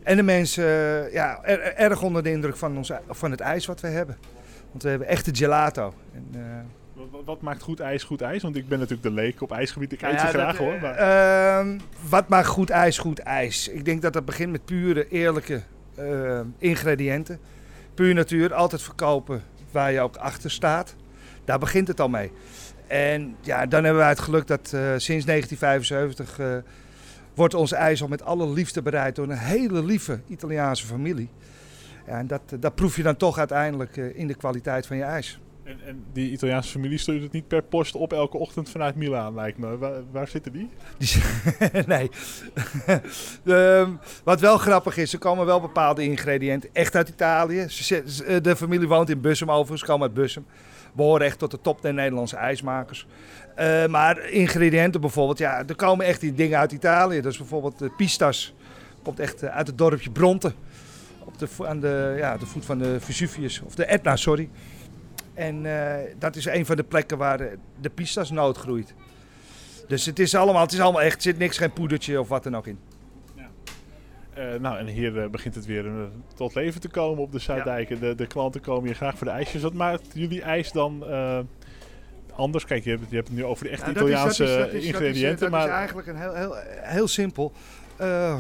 En 0.03 0.17
de 0.17 0.23
mensen, 0.23 0.65
ja, 1.13 1.39
er- 1.43 1.61
er- 1.61 1.75
erg 1.75 2.03
onder 2.03 2.23
de 2.23 2.31
indruk 2.31 2.57
van, 2.57 2.77
ons, 2.77 2.91
van 3.09 3.31
het 3.31 3.41
ijs 3.41 3.67
wat 3.67 3.81
we 3.81 3.89
hebben. 3.89 4.17
Want 4.71 4.83
we 4.83 4.89
hebben 4.89 5.09
echte 5.09 5.31
gelato. 5.35 5.95
En, 6.15 6.27
Wat, 7.25 7.41
maakt 7.41 7.63
goed 7.63 7.81
ijs 7.81 8.03
goed 8.05 8.21
ijs? 8.21 8.43
Want 8.43 8.57
ik 8.57 8.69
ben 8.69 8.79
natuurlijk 8.79 9.09
de 9.09 9.11
leek 9.15 9.41
op 9.43 9.53
ijsgebied. 9.53 9.93
Ik 9.93 10.01
Nou 10.01 10.13
eet 10.15 10.21
ja, 10.21 10.27
ze 10.27 10.33
graag 10.33 10.57
dat, 10.57 10.67
hoor. 10.67 10.73
eh, 10.75 10.83
Maar... 10.83 10.95
ehm, 11.59 11.79
wat 12.09 12.29
maakt 12.29 12.47
goed 12.47 12.71
ijs 12.71 12.99
goed 12.99 13.19
ijs? 13.19 13.69
Ik 13.69 13.85
denk 13.85 14.03
dat 14.03 14.13
dat 14.13 14.25
begint 14.25 14.51
met 14.53 14.65
pure, 14.65 15.09
eerlijke 15.09 15.63
eh, 15.95 16.41
ingrediënten. 16.59 17.39
Puur 17.95 18.15
natuur, 18.15 18.55
altijd 18.55 18.83
verkopen 18.83 19.43
waar 19.71 19.93
je 19.93 20.01
ook 20.01 20.17
achter 20.17 20.51
staat. 20.51 20.95
Daar 21.45 21.59
begint 21.59 21.89
het 21.89 22.01
al 22.01 22.09
mee. 22.09 22.33
En 22.87 23.37
ja, 23.41 23.67
dan 23.67 23.83
hebben 23.85 24.01
wij 24.03 24.11
het 24.11 24.21
geluk 24.21 24.47
dat 24.47 24.61
eh, 24.73 24.81
sinds 24.97 25.25
1975 25.25 26.39
eh, 26.39 26.57
wordt 27.35 27.55
ons 27.55 27.73
ijs 27.73 28.03
al 28.03 28.09
met 28.09 28.23
alle 28.25 28.49
liefde 28.49 28.83
bereid 28.83 29.17
door 29.17 29.25
een 29.29 29.39
hele 29.39 29.85
lieve 29.85 30.21
Italiaanse 30.29 30.87
familie. 30.87 31.29
Ja, 32.07 32.19
en 32.19 32.27
dat, 32.27 32.43
dat 32.61 32.75
proef 32.75 32.97
je 32.97 33.03
dan 33.03 33.17
toch 33.17 33.39
uiteindelijk 33.39 33.97
eh, 33.97 34.19
in 34.19 34.27
de 34.27 34.35
kwaliteit 34.35 34.87
van 34.87 34.97
je 34.97 35.03
ijs. 35.03 35.41
En, 35.65 35.79
en 35.87 36.05
die 36.13 36.31
Italiaanse 36.31 36.71
familie 36.71 36.99
stuurt 36.99 37.23
het 37.23 37.33
niet 37.33 37.49
per 37.49 37.63
post 37.63 37.95
op 37.95 38.13
elke 38.13 38.37
ochtend 38.39 38.71
vanuit 38.71 38.95
Milaan, 38.95 39.35
lijkt 39.35 39.59
me. 39.59 39.79
Waar, 39.79 40.03
waar 40.11 40.29
zitten 40.29 40.53
die? 40.53 40.69
Nee. 41.87 42.11
Ehm, 43.45 43.91
wat 44.25 44.41
wel 44.41 44.59
grappig 44.59 44.97
is, 44.97 45.13
er 45.13 45.19
komen 45.19 45.47
wel 45.47 45.61
bepaalde 45.61 46.03
ingrediënten 46.05 46.71
echt 46.73 46.95
uit 46.97 47.09
Italië. 47.09 47.65
Ze- 47.69 48.41
de 48.43 48.57
familie 48.57 48.89
woont 48.89 49.11
in 49.11 49.21
Bussum 49.21 49.51
overigens, 49.51 49.85
komen 49.85 50.07
uit 50.07 50.15
Bussum. 50.15 50.47
Behoren 50.95 51.27
echt 51.27 51.39
tot 51.39 51.51
de 51.51 51.61
top 51.61 51.83
der 51.83 51.95
Nederlandse 51.95 52.37
ijsmakers. 52.37 53.07
Eh, 53.55 53.87
maar 53.87 54.29
ingrediënten 54.29 55.01
bijvoorbeeld, 55.01 55.39
ja, 55.39 55.63
er 55.67 55.77
komen 55.77 56.07
echt 56.07 56.21
die 56.21 56.35
dingen 56.35 56.59
uit 56.59 56.73
Italië. 56.73 57.17
Is 57.19 57.39
bijvoorbeeld 57.39 57.79
de 57.79 57.91
pistas. 57.97 58.55
Komt 59.03 59.21
echt 59.21 59.43
eh, 59.43 59.57
uit 59.57 59.67
het 59.67 59.79
dorpje 59.79 60.11
Bronte. 60.11 60.53
Op 61.25 61.39
de, 61.39 61.49
aan 61.67 61.81
de, 61.81 62.15
ja, 62.19 62.37
de 62.37 62.47
voet 62.47 62.65
van 62.65 62.79
de 62.79 63.01
Vesuvius, 63.01 63.61
of 63.65 63.75
de 63.75 63.85
Etna, 63.85 64.17
sorry. 64.17 64.49
En 65.35 65.67
eh, 65.67 66.15
dat 66.19 66.37
is 66.37 66.45
een 66.45 66.67
van 66.67 66.77
de 66.77 66.83
plekken 66.85 67.19
waar 67.19 67.39
de, 67.39 67.59
de 67.81 67.91
pistasnoot 67.91 68.59
groeit. 68.59 68.95
Dus 69.89 70.07
het 70.07 70.19
is 70.19 70.35
allemaal, 70.35 70.63
het 70.63 70.73
is 70.73 70.81
allemaal 70.81 71.03
echt, 71.03 71.15
er 71.17 71.23
zit 71.23 71.39
niks, 71.39 71.59
geen 71.59 71.73
poedertje 71.73 72.21
of 72.21 72.29
wat 72.29 72.43
dan 72.43 72.57
ook 72.57 72.67
in. 72.67 72.79
Eh, 74.35 74.55
nou, 74.61 74.79
en 74.79 74.87
hier 74.87 75.23
eh, 75.23 75.29
begint 75.29 75.55
het 75.55 75.67
weer 75.67 75.85
tot 76.35 76.55
leven 76.55 76.81
te 76.81 76.89
komen 76.89 77.23
op 77.23 77.33
de 77.33 77.39
Zuiddijken. 77.39 78.01
De, 78.01 78.15
de 78.15 78.27
klanten 78.27 78.61
komen 78.61 78.85
hier 78.85 78.95
graag 78.95 79.17
voor 79.19 79.27
de 79.27 79.33
ijsjes. 79.33 79.63
Wat 79.63 79.73
maakt 79.75 80.07
jullie 80.15 80.43
ijs 80.43 80.73
dan 80.73 81.05
anders? 82.35 82.65
Kijk, 82.65 82.85
je 82.85 82.91
hebt, 82.91 83.03
je 83.09 83.17
hebt 83.17 83.29
het 83.29 83.37
nu 83.37 83.45
over 83.45 83.65
de 83.65 83.71
echte 83.71 83.91
Italiaanse 83.91 84.45
is- 84.45 84.51
dat 84.51 84.59
is- 84.59 84.65
dat 84.73 84.75
is- 84.75 84.85
ingrediënten. 84.87 85.51
Dat 85.51 85.61
is, 85.61 85.67
maar 85.67 85.77
eigenlijk 85.77 86.09
een 86.09 86.17
heel, 86.17 86.35
heel, 86.35 86.55
heel 86.81 87.09
simpel. 87.09 87.53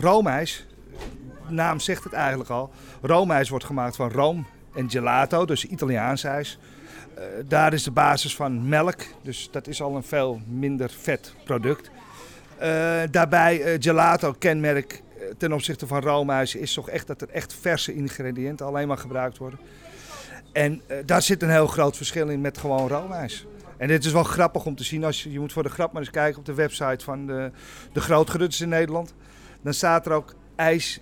Roomijs, 0.00 0.66
de 1.48 1.54
naam 1.54 1.80
zegt 1.80 2.04
het 2.04 2.12
eigenlijk 2.12 2.50
al. 2.50 2.70
Roomijs 3.02 3.48
wordt 3.48 3.64
gemaakt 3.64 3.96
van 3.96 4.10
room 4.10 4.46
en 4.74 4.90
gelato, 4.90 5.44
dus 5.44 5.64
Italiaans 5.64 6.24
ijs. 6.24 6.58
Eh, 7.14 7.24
daar 7.48 7.72
is 7.72 7.82
de 7.82 7.90
basis 7.90 8.36
van 8.36 8.68
melk, 8.68 9.00
dus 9.22 9.48
dat 9.50 9.66
is 9.66 9.82
al 9.82 9.96
een 9.96 10.02
veel 10.02 10.40
minder 10.46 10.90
vet 10.90 11.34
product. 11.44 11.90
Eh, 12.62 13.02
daarbij 13.10 13.62
eh, 13.62 13.76
gelato 13.80 14.34
kenmerk 14.38 14.92
eh, 14.92 15.24
ten 15.38 15.52
opzichte 15.52 15.86
van 15.86 16.00
roomijs 16.00 16.54
is 16.54 16.74
toch 16.74 16.88
echt 16.90 17.06
dat 17.06 17.20
er 17.20 17.28
echt 17.28 17.54
verse 17.60 17.94
ingrediënten 17.94 18.66
alleen 18.66 18.88
maar 18.88 18.98
gebruikt 18.98 19.38
worden. 19.38 19.58
En 20.52 20.82
daar 21.06 21.22
zit 21.22 21.42
een 21.42 21.50
heel 21.50 21.66
groot 21.66 21.96
verschil 21.96 22.28
in 22.28 22.40
met 22.40 22.58
gewoon 22.58 22.88
roomijs. 22.88 23.46
En 23.76 23.88
dit 23.88 24.04
is 24.04 24.12
wel 24.12 24.22
grappig 24.22 24.64
om 24.64 24.76
te 24.76 24.84
zien. 24.84 25.04
Als 25.04 25.22
je, 25.22 25.32
je 25.32 25.40
moet 25.40 25.52
voor 25.52 25.62
de 25.62 25.68
grap 25.68 25.92
maar 25.92 26.02
eens 26.02 26.10
kijken 26.10 26.38
op 26.38 26.46
de 26.46 26.54
website 26.54 27.04
van 27.04 27.26
de, 27.26 27.50
de 27.92 28.00
grootgerutters 28.00 28.60
in 28.60 28.68
Nederland. 28.68 29.14
Dan 29.62 29.74
staat 29.74 30.06
er 30.06 30.12
ook 30.12 30.34
ijs 30.56 31.00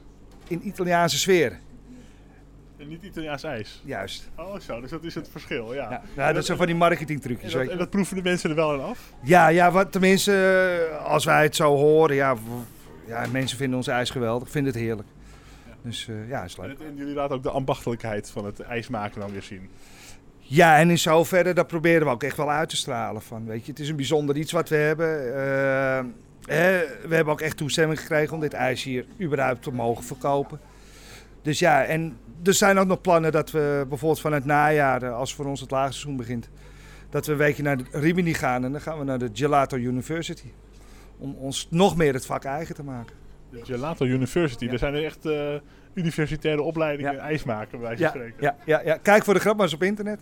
in 0.49 0.67
Italiaanse 0.67 1.19
sfeer. 1.19 1.59
En 2.80 2.88
niet 2.88 3.02
Italiaans 3.02 3.42
ijs. 3.42 3.82
Juist. 3.84 4.28
Oh 4.37 4.58
zo, 4.60 4.80
dus 4.80 4.90
dat 4.90 5.04
is 5.04 5.14
het 5.14 5.28
verschil, 5.30 5.75
ja. 5.75 5.90
Ja, 5.90 6.02
nou, 6.16 6.34
dat 6.34 6.44
zijn 6.44 6.56
van 6.56 6.66
die 6.66 6.75
En 6.75 6.80
marketingtrucjes. 6.80 7.50
dat, 7.52 7.54
weet 7.60 7.66
je. 7.66 7.72
en 7.72 7.78
dat 7.78 7.90
proeven 7.90 8.16
de 8.16 8.22
mensen 8.22 8.50
er 8.50 8.56
wel 8.56 8.72
aan 8.72 8.82
af? 8.84 9.12
Ja, 9.22 9.49
ja 9.49 9.70
wat, 9.70 9.92
tenminste, 9.92 10.32
eh, 10.90 11.04
als 11.06 11.25
wij 11.25 11.42
het 11.42 11.56
zo 11.56 11.76
horen. 11.76 12.16
Ja, 12.16 12.37
ja, 13.06 13.26
mensen 13.32 13.56
vinden 13.58 13.76
ons 13.76 13.87
ijs 13.87 14.10
geweldig. 14.10 14.50
Vinden 14.50 14.72
het 14.72 14.82
heerlijk. 14.82 15.08
Dus 15.82 16.08
eh, 16.08 16.28
ja, 16.28 16.44
is 16.44 16.54
En, 16.56 16.62
leuk. 16.66 16.78
het- 16.78 16.87
en 16.88 16.96
jullie 16.96 17.14
laten 17.14 17.37
ook 17.37 17.42
de 17.42 17.50
ambachtelijkheid 17.50 18.30
van 18.30 18.44
het 18.44 18.60
ijs 18.60 18.88
maken 18.88 19.20
dan 19.20 19.32
weer 19.32 19.42
zien. 19.42 19.68
Ja, 20.38 20.78
en 20.78 20.90
in 20.90 20.99
zoverre, 20.99 21.52
dat 21.52 21.66
proberen 21.66 22.06
we 22.06 22.12
ook 22.12 22.22
echt 22.22 22.37
wel 22.37 22.50
uit 22.50 22.68
te 22.68 22.76
stralen. 22.76 23.22
Van, 23.22 23.46
weet 23.46 23.64
je, 23.64 23.70
het 23.70 23.80
is 23.80 23.88
een 23.88 23.96
bijzonder 23.96 24.37
iets 24.37 24.52
wat 24.52 24.68
we 24.68 24.76
hebben. 24.76 25.34
Eh, 25.34 26.04
hè, 26.54 26.80
we 27.08 27.14
hebben 27.14 27.32
ook 27.32 27.40
echt 27.40 27.56
toestemming 27.56 28.00
gekregen 28.00 28.34
om 28.34 28.40
dit 28.40 28.52
ijs 28.52 28.82
hier 28.82 29.06
überhaupt 29.20 29.62
te 29.62 29.70
mogen 29.72 30.04
verkopen. 30.04 30.60
Dus 31.42 31.58
ja, 31.58 31.84
en 31.84 32.16
er 32.44 32.54
zijn 32.54 32.78
ook 32.78 32.87
nog 32.87 33.00
plannen 33.00 33.32
dat 33.32 33.50
we 33.50 33.85
bijvoorbeeld 33.88 34.20
van 34.20 34.32
het 34.32 34.44
najaar, 34.44 35.02
eh, 35.02 35.14
als 35.16 35.35
voor 35.35 35.47
ons 35.47 35.61
het 35.61 35.70
laagseizoen 35.70 36.16
begint, 36.16 36.49
dat 37.11 37.26
we 37.26 37.32
een 37.32 37.38
weekje 37.38 37.62
naar 37.62 37.76
de 37.76 37.85
Rimini 37.92 38.35
gaan 38.35 38.64
en 38.64 38.73
dan 38.73 38.80
gaan 38.80 38.99
we 38.99 39.04
naar 39.04 39.18
de 39.18 39.30
Gelato 39.32 39.76
University. 39.76 40.52
Om 41.18 41.35
ons 41.35 41.66
nog 41.70 41.97
meer 41.97 42.12
het 42.14 42.26
vak 42.26 42.44
eigen 42.44 42.75
te 42.75 42.82
maken. 42.82 43.14
De 43.50 43.64
Gelato 43.64 44.04
University, 44.04 44.64
Ja. 44.64 44.70
daar 44.70 44.78
zijn 44.78 44.94
er 44.94 45.04
echt 45.04 45.26
eh, 45.26 45.54
universitaire 45.94 46.62
opleidingen 46.62 47.12
Ja. 47.12 47.18
ijs 47.18 47.44
maken, 47.44 47.70
bij 47.70 47.80
wijze 47.88 47.97
van 47.97 48.04
Ja, 48.04 48.11
spreken. 48.26 48.44
ja, 48.44 48.56
ja, 48.64 48.80
ja, 48.85 48.97
kijk 49.02 49.25
voor 49.25 49.35
de 49.35 49.40
grap 49.40 49.54
maar 49.56 49.64
eens 49.64 49.75
op 49.75 49.82
internet. 49.82 50.20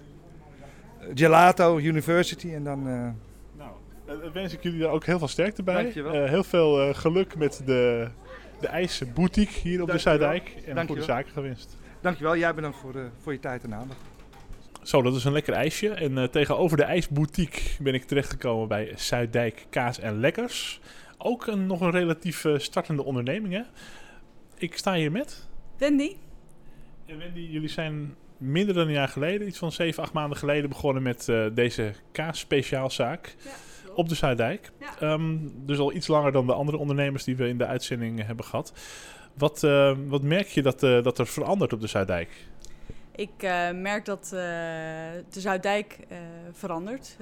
Gelato 1.15 1.79
University 1.79 2.55
en 2.55 2.65
dan... 2.65 2.89
eh, 2.89 3.09
Nou, 3.57 3.71
dan 4.07 4.33
wens 4.33 4.53
ik 4.53 4.63
jullie 4.63 4.81
daar 4.81 4.91
ook 4.91 5.05
heel 5.05 5.19
veel 5.19 5.29
sterkte 5.29 5.63
bij. 5.63 5.83
Dankjewel. 5.83 6.13
Eh, 6.13 6.29
heel 6.29 6.45
veel 6.45 6.95
geluk 6.95 7.37
met 7.37 7.63
de, 7.67 8.09
de 8.61 8.67
ijsboutique 8.67 9.61
hier 9.69 9.83
op 9.83 9.91
de. 9.91 9.99
Zuidijk. 9.99 10.57
En 10.67 10.77
een 10.77 10.87
goede 10.87 11.03
zaken 11.03 11.33
gewenst. 11.33 11.77
Dankjewel, 12.01 12.37
jij 12.37 12.55
bedankt 12.55 12.77
voor, 12.77 12.95
eh, 12.95 13.05
voor 13.23 13.33
je 13.33 13.41
tijd 13.41 13.65
en 13.65 13.75
aandacht. 13.75 14.01
Zo, 14.89 15.03
dat 15.03 15.17
is 15.17 15.25
een 15.25 15.33
lekker 15.33 15.55
ijsje. 15.55 15.89
En 15.89 16.19
eh, 16.19 16.25
tegenover 16.25 16.77
de 16.77 16.83
ijsboutique 16.83 17.83
ben 17.83 17.95
ik 17.95 18.05
terechtgekomen 18.05 18.69
bij 18.69 18.93
Zuidijk 18.97 19.67
Kaas 19.71 19.99
en 19.99 20.21
Lekkers. 20.21 20.81
Ook 21.19 21.47
een, 21.47 21.67
nog 21.67 21.81
een 21.81 21.91
relatief 21.91 22.45
eh, 22.45 22.59
startende 22.59 23.05
onderneming, 23.05 23.55
hè? 23.55 23.63
Ik 24.57 24.77
sta 24.77 24.95
hier 24.95 25.13
met... 25.13 25.49
Wendy? 25.79 26.17
En 27.07 27.19
Wendy, 27.19 27.41
jullie 27.41 27.69
zijn 27.69 28.15
minder 28.37 28.75
dan 28.75 28.87
een 28.87 28.93
jaar 28.93 29.09
geleden, 29.09 29.47
iets 29.47 29.59
van 29.59 29.73
7, 29.73 30.03
8 30.03 30.13
maanden 30.13 30.39
geleden, 30.39 30.69
begonnen 30.69 31.03
met 31.03 31.29
eh, 31.29 31.47
deze 31.55 31.93
kaas-speciaalzaak 32.13 33.37
op 33.95 34.09
de 34.09 34.15
Zuidijk. 34.15 34.71
Ja. 34.81 35.01
Ehm, 35.01 35.37
dus 35.55 35.79
al 35.79 35.93
iets 35.93 36.07
langer 36.07 36.33
dan 36.33 36.47
de 36.47 36.55
andere 36.55 36.77
ondernemers 36.77 37.25
die 37.25 37.37
we 37.37 37.49
in 37.49 37.59
de 37.59 37.67
uitzending 37.67 38.27
hebben 38.27 38.45
gehad. 38.45 38.73
Wat, 39.39 39.63
eh, 39.65 39.97
wat 40.07 40.23
merk 40.23 40.47
je 40.47 40.63
dat, 40.63 40.83
eh, 40.83 41.03
dat 41.03 41.19
er 41.19 41.27
verandert 41.27 41.73
op 41.73 41.81
de 41.81 41.87
Zuidijk? 41.87 42.29
Ik 43.15 43.31
eh, 43.43 43.71
merk 43.71 44.05
dat 44.05 44.29
de 44.29 45.41
Zuidijk 45.41 45.99
eh, 46.09 46.19
verandert. 46.53 47.17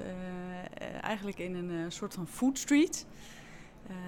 Eigenlijk 1.01 1.39
in 1.39 1.55
een 1.55 1.93
soort 1.93 2.15
van 2.15 2.27
food 2.27 2.59
street. 2.59 3.07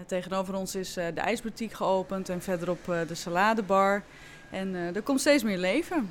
Tegenover 0.06 0.54
ons 0.54 0.74
is 0.74 0.94
de 0.94 1.12
ijsboutique 1.14 1.76
geopend 1.76 2.28
en 2.28 2.42
verderop 2.42 2.84
de 2.84 3.14
saladebar. 3.14 4.02
En 4.50 4.74
er 4.74 5.02
komt 5.02 5.20
steeds 5.20 5.42
meer 5.42 5.58
leven. 5.58 6.10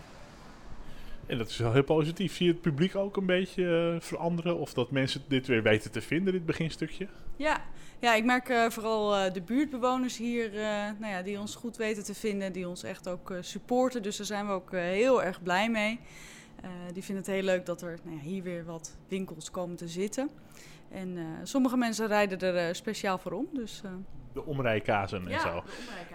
En 1.27 1.37
dat 1.37 1.49
is 1.49 1.57
wel 1.57 1.73
heel 1.73 1.83
positief. 1.83 2.35
Zie 2.35 2.45
je 2.45 2.51
het 2.51 2.61
publiek 2.61 2.95
ook 2.95 3.17
een 3.17 3.25
beetje 3.25 3.93
eh, 3.93 4.01
veranderen? 4.01 4.57
Of 4.57 4.73
dat 4.73 4.91
mensen 4.91 5.21
dit 5.27 5.47
weer 5.47 5.63
weten 5.63 5.91
te 5.91 6.01
vinden, 6.01 6.33
dit 6.33 6.45
beginstukje? 6.45 7.07
Ja, 7.35 7.61
ja 7.99 8.15
ik 8.15 8.25
merk 8.25 8.49
eh, 8.49 8.69
vooral 8.69 9.15
eh, 9.15 9.33
de 9.33 9.41
buurtbewoners 9.41 10.17
hier 10.17 10.51
nou 10.99 11.13
ja, 11.13 11.21
die 11.21 11.39
ons 11.39 11.55
goed 11.55 11.77
weten 11.77 12.03
te 12.03 12.13
vinden, 12.13 12.53
die 12.53 12.67
ons 12.67 12.83
echt 12.83 13.07
ook 13.07 13.33
supporten. 13.41 14.03
Dus 14.03 14.17
daar 14.17 14.25
zijn 14.25 14.47
we 14.47 14.51
ook 14.51 14.71
heel 14.71 15.23
erg 15.23 15.43
blij 15.43 15.69
mee. 15.69 15.99
Die 16.93 17.03
vinden 17.03 17.23
het 17.23 17.33
heel 17.33 17.43
leuk 17.43 17.65
dat 17.65 17.81
er 17.81 17.97
nou 18.03 18.15
ja, 18.15 18.21
hier 18.21 18.43
weer 18.43 18.65
wat 18.65 18.97
winkels 19.07 19.51
komen 19.51 19.75
te 19.75 19.87
zitten. 19.87 20.29
En 20.89 21.17
sommige 21.43 21.77
mensen 21.77 22.07
rijden 22.07 22.39
er 22.39 22.75
speciaal 22.75 23.17
voor 23.17 23.31
om. 23.31 23.47
Dus, 23.53 23.81
De 24.37 24.45
omrijkazen 24.45 25.27
en 25.27 25.39
zo. 25.39 25.63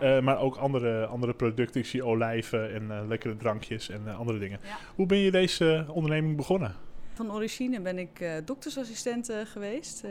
Eh, 0.00 0.21
maar 0.21 0.38
ook 0.38 0.57
andere, 0.57 1.07
andere 1.07 1.35
producten. 1.35 1.81
Ik 1.81 1.87
zie 1.87 2.05
olijven 2.05 2.75
en 2.75 2.91
eh, 2.91 3.07
lekkere 3.09 3.37
drankjes 3.37 3.88
en 3.88 4.02
eh, 4.07 4.19
andere 4.19 4.38
dingen. 4.38 4.59
Ja. 4.62 4.76
Hoe 4.95 5.07
ben 5.07 5.19
je 5.19 5.31
deze 5.31 5.85
onderneming 5.88 6.37
begonnen? 6.37 6.75
Van 7.14 7.33
origine 7.33 7.81
ben 7.81 7.99
ik 7.99 8.21
eh, 8.21 8.33
doktersassistent 8.45 9.33
geweest. 9.45 10.05
Eh, 10.05 10.11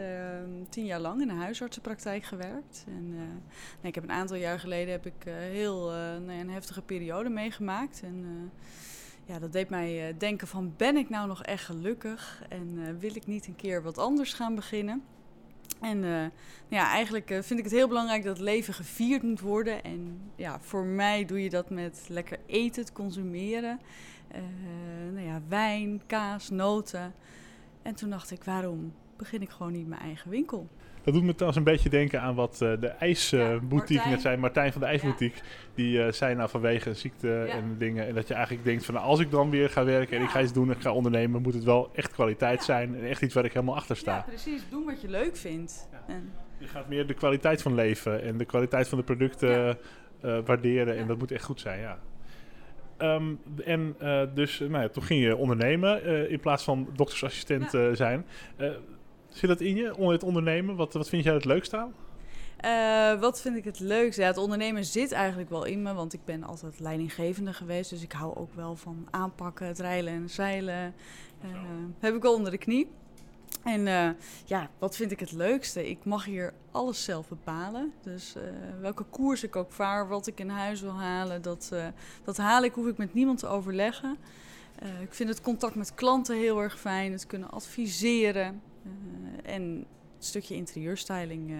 tien 0.70 0.86
jaar 0.86 1.00
lang 1.00 1.22
in 1.22 1.30
een 1.30 1.38
huisartsenpraktijk 1.38 2.24
gewerkt. 2.24 2.86
En, 2.88 3.10
eh, 3.12 3.18
nou, 3.76 3.88
ik 3.88 3.96
heb 3.96 4.04
een 4.04 4.12
aantal 4.12 4.38
jaar 4.38 4.60
geleden 4.60 4.92
heb 4.92 5.06
ik 5.06 5.26
eh, 5.26 5.34
heel 5.34 5.92
eh, 5.92 5.98
nou 5.98 6.40
een 6.40 6.50
heftige 6.50 6.82
periode 6.82 7.30
meegemaakt. 7.30 8.02
En 8.04 8.26
eh, 8.26 8.70
ja, 9.34 9.40
dat 9.40 9.54
deed 9.54 9.70
mij 9.70 10.08
eh, 10.08 10.14
denken 10.18 10.48
van 10.48 10.74
ben 10.78 10.98
ik 10.98 11.10
nou 11.10 11.28
nog 11.28 11.44
echt 11.44 11.66
gelukkig? 11.66 12.44
En 12.50 12.80
eh, 12.86 12.94
wil 13.00 13.16
ik 13.16 13.28
niet 13.28 13.48
een 13.48 13.56
keer 13.56 13.84
wat 13.84 13.98
anders 13.98 14.34
gaan 14.34 14.56
beginnen? 14.56 15.04
En 15.82 16.04
eh, 16.04 16.10
nou 16.10 16.32
ja, 16.70 16.92
eigenlijk 16.92 17.30
eh, 17.30 17.42
vind 17.42 17.60
ik 17.60 17.66
het 17.66 17.74
heel 17.74 17.88
belangrijk 17.88 18.24
dat 18.24 18.38
het 18.38 18.46
leven 18.46 18.74
gevierd 18.74 19.24
moet 19.24 19.40
worden. 19.40 19.84
En 19.84 20.22
ja, 20.36 20.60
voor 20.60 20.86
mij 20.86 21.26
doe 21.26 21.44
je 21.44 21.50
dat 21.50 21.70
met 21.70 22.06
lekker 22.08 22.40
eten, 22.46 22.86
te 22.86 22.94
consumeren. 22.94 23.80
Eh, 24.28 24.42
nou 25.14 25.26
ja, 25.26 25.42
wijn, 25.48 26.02
kaas, 26.08 26.50
noten. 26.50 27.14
En 27.82 27.96
toen 27.96 28.10
dacht 28.10 28.32
ik, 28.32 28.44
waarom 28.44 28.94
begin 29.18 29.42
ik 29.42 29.50
gewoon 29.50 29.72
niet 29.72 29.88
mijn 29.88 30.02
eigen 30.02 30.30
winkel? 30.30 30.68
Dat 31.04 31.14
doet 31.14 31.24
me 31.24 31.32
trouwens 31.32 31.58
een 31.58 31.72
beetje 31.74 31.90
denken 31.90 32.22
aan 32.22 32.36
wat 32.36 32.62
eh, 32.62 32.72
de 32.80 32.88
ijsboutique 32.88 34.10
net 34.10 34.22
zei. 34.22 34.38
Martijn 34.38 34.72
van 34.72 34.82
de 34.82 34.88
ijsboutique. 34.88 35.42
Die 35.76 36.04
eh, 36.04 36.12
zei 36.12 36.36
nou 36.36 36.50
vanwege 36.50 36.94
ziekte 36.94 37.44
en 37.44 37.76
dingen. 37.78 38.08
En 38.08 38.16
dat 38.16 38.28
je 38.28 38.34
eigenlijk 38.34 38.66
denkt 38.66 38.86
van 38.86 38.94
nou, 38.94 39.06
als 39.06 39.20
ik 39.20 39.32
dan 39.32 39.50
weer 39.50 39.70
ga 39.70 39.84
werken 39.84 40.18
en 40.18 40.24
ik 40.24 40.30
ga 40.30 40.42
iets 40.42 40.54
doen 40.54 40.70
en 40.70 40.76
ik 40.76 40.82
ga 40.82 40.92
ondernemen. 40.92 41.42
Moet 41.42 41.54
het 41.54 41.64
wel 41.64 41.90
echt 41.94 42.12
kwaliteit 42.12 42.64
zijn. 42.64 42.96
En 42.96 43.08
echt 43.08 43.22
iets 43.22 43.34
waar 43.34 43.46
ik 43.46 43.54
helemaal 43.54 43.76
achter 43.76 43.98
sta. 43.98 44.16
Ja, 44.16 44.22
precies. 44.22 44.62
Doen 44.70 44.86
wat 44.86 45.02
je 45.02 45.10
leuk 45.10 45.36
vindt. 45.36 45.90
En, 46.08 46.32
Je 46.58 46.68
gaat 46.68 46.90
meer 46.90 47.08
de 47.08 47.14
kwaliteit 47.14 47.62
van 47.62 47.76
leven 47.76 48.22
en 48.22 48.38
de 48.38 48.46
kwaliteit 48.46 48.88
van 48.88 48.98
de 48.98 49.04
producten 49.04 49.78
eh, 50.22 50.38
waarderen. 50.46 50.98
En 50.98 51.08
dat 51.08 51.18
moet 51.18 51.32
echt 51.32 51.44
goed 51.44 51.60
zijn, 51.60 51.80
ja. 51.80 52.00
Ehm, 52.98 53.34
en 53.66 53.96
dus, 54.34 54.60
nou 54.60 54.82
ja, 54.82 54.90
toen 54.90 55.04
ging 55.04 55.24
je 55.24 55.36
ondernemen 55.36 56.30
in 56.30 56.40
plaats 56.40 56.64
van 56.64 56.88
doktersassistent 56.96 57.70
zijn. 57.94 58.26
Zit 59.34 59.50
dat 59.50 59.62
in 59.62 59.76
je, 59.76 60.12
het 60.12 60.24
ondernemen? 60.24 60.76
Wat, 60.76 60.94
wat 60.94 61.10
vind 61.10 61.24
jij 61.24 61.34
het 61.34 61.46
leukst 61.46 61.74
aan? 61.74 61.94
Eh, 62.62 63.20
wat 63.20 63.42
vind 63.42 63.56
ik 63.56 63.64
het 63.64 63.80
leukste? 63.80 64.22
Ja, 64.22 64.28
het 64.28 64.38
ondernemen 64.38 64.86
zit 64.86 65.12
eigenlijk 65.12 65.50
wel 65.50 65.64
in 65.64 65.82
me, 65.82 65.94
want 65.94 66.14
ik 66.14 66.26
ben 66.26 66.44
altijd 66.44 66.80
leidinggevende 66.80 67.54
geweest. 67.54 67.90
Dus 67.90 68.04
ik 68.04 68.12
hou 68.12 68.36
ook 68.36 68.54
wel 68.54 68.76
van 68.76 69.08
aanpakken, 69.10 69.68
het 69.68 69.80
rijlen 69.80 70.14
en 70.14 70.30
zeilen. 70.30 70.94
Eh, 71.42 71.50
heb 72.00 72.16
ik 72.16 72.22
wel 72.22 72.34
onder 72.34 72.52
de 72.52 72.58
knie. 72.58 72.88
En 73.64 73.88
eh, 73.88 74.10
ja, 74.46 74.70
wat 74.80 74.96
vind 74.96 75.12
ik 75.12 75.20
het 75.20 75.32
leukste? 75.32 75.90
Ik 75.90 76.06
mag 76.06 76.26
hier 76.26 76.54
alles 76.72 77.04
zelf 77.04 77.28
bepalen. 77.28 77.94
Dus 78.04 78.36
welke 78.82 79.04
koers 79.04 79.44
ik 79.44 79.56
ook 79.56 79.72
vaar, 79.72 80.08
wat 80.08 80.28
ik 80.28 80.40
in 80.40 80.50
huis 80.50 80.82
wil 80.82 81.00
halen, 81.00 81.42
dat, 81.42 81.74
dat 82.24 82.38
haal 82.38 82.64
ik, 82.64 82.74
hoef 82.74 82.88
ik 82.88 82.98
met 82.98 83.14
niemand 83.14 83.40
te 83.40 83.48
overleggen. 83.48 84.18
Ik 85.02 85.14
vind 85.14 85.30
het 85.30 85.42
contact 85.42 85.76
met 85.76 85.94
klanten 85.94 86.38
heel 86.38 86.62
erg 86.62 86.80
fijn, 86.80 87.12
het 87.12 87.28
kunnen 87.28 87.50
adviseren. 87.50 88.62
Eh, 88.84 89.54
en 89.54 89.86
het 90.16 90.26
stukje 90.26 90.56
interieurstyling. 90.56 91.50
eh, 91.52 91.58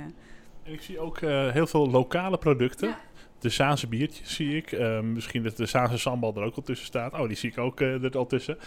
En 0.64 0.74
ik 0.74 0.82
zie 0.82 1.00
ook 1.00 1.18
eh, 1.18 1.52
heel 1.52 1.68
veel 1.68 1.90
lokale 1.90 2.38
producten. 2.38 2.88
Ja. 2.88 3.00
De 3.40 3.50
Zaanse 3.50 3.88
biertjes 3.88 4.36
zie 4.36 4.56
ik. 4.56 4.72
Eh, 4.72 5.00
misschien 5.00 5.44
dat 5.44 5.58
de 5.58 5.66
Zaanse 5.66 5.98
sambal 5.98 6.36
er 6.36 6.44
ook 6.44 6.56
al 6.56 6.62
tussen 6.62 6.86
staat. 6.88 7.14
Oh, 7.14 7.28
die 7.28 7.38
zie 7.38 7.50
ik 7.52 7.58
ook 7.58 7.80
er 7.80 8.18
al 8.18 8.26
tussen. 8.28 8.58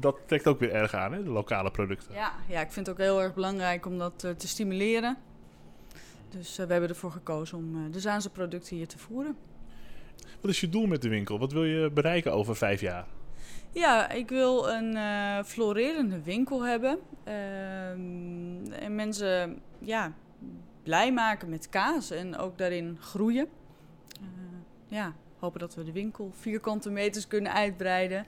Dat 0.00 0.16
trekt 0.26 0.46
ook 0.46 0.58
weer 0.58 0.72
erg 0.72 0.94
aan, 0.94 1.12
hè? 1.12 1.22
de 1.22 1.30
lokale 1.30 1.70
producten. 1.70 2.14
Ja, 2.14 2.32
ja, 2.48 2.60
ik 2.60 2.70
vind 2.72 2.86
het 2.86 2.94
ook 2.96 3.02
heel 3.02 3.22
erg 3.22 3.34
belangrijk 3.34 3.86
om 3.86 3.98
dat 3.98 4.18
te 4.18 4.48
stimuleren. 4.48 5.16
Dus 6.28 6.56
we 6.56 6.66
hebben 6.66 6.88
ervoor 6.88 7.10
gekozen 7.10 7.58
om 7.58 7.90
de 7.90 8.00
Zaanse 8.00 8.30
producten 8.30 8.76
hier 8.76 8.88
te 8.88 8.98
voeren. 8.98 9.36
Wat 10.40 10.50
is 10.50 10.60
je 10.60 10.68
doel 10.68 10.86
met 10.86 11.02
de 11.02 11.08
winkel? 11.08 11.38
Wat 11.38 11.52
wil 11.52 11.64
je 11.64 11.90
bereiken 11.90 12.32
over 12.32 12.56
vijf 12.56 12.80
jaar? 12.80 13.06
Ja, 13.70 14.10
ik 14.10 14.28
wil 14.28 14.68
een 14.68 14.96
eh, 14.96 15.44
florerende 15.44 16.22
winkel 16.22 16.64
hebben. 16.64 16.98
Ehm, 17.24 18.72
en 18.72 18.94
mensen 18.94 19.60
ja, 19.78 20.12
blij 20.82 21.12
maken 21.12 21.48
met 21.48 21.68
kaas 21.68 22.10
en 22.10 22.36
ook 22.36 22.58
daarin 22.58 22.96
groeien. 23.00 23.48
Eh, 24.20 24.26
ja, 24.88 25.14
hopen 25.38 25.60
dat 25.60 25.74
we 25.74 25.84
de 25.84 25.92
winkel 25.92 26.30
vierkante 26.34 26.90
meters 26.90 27.26
kunnen 27.26 27.52
uitbreiden. 27.52 28.26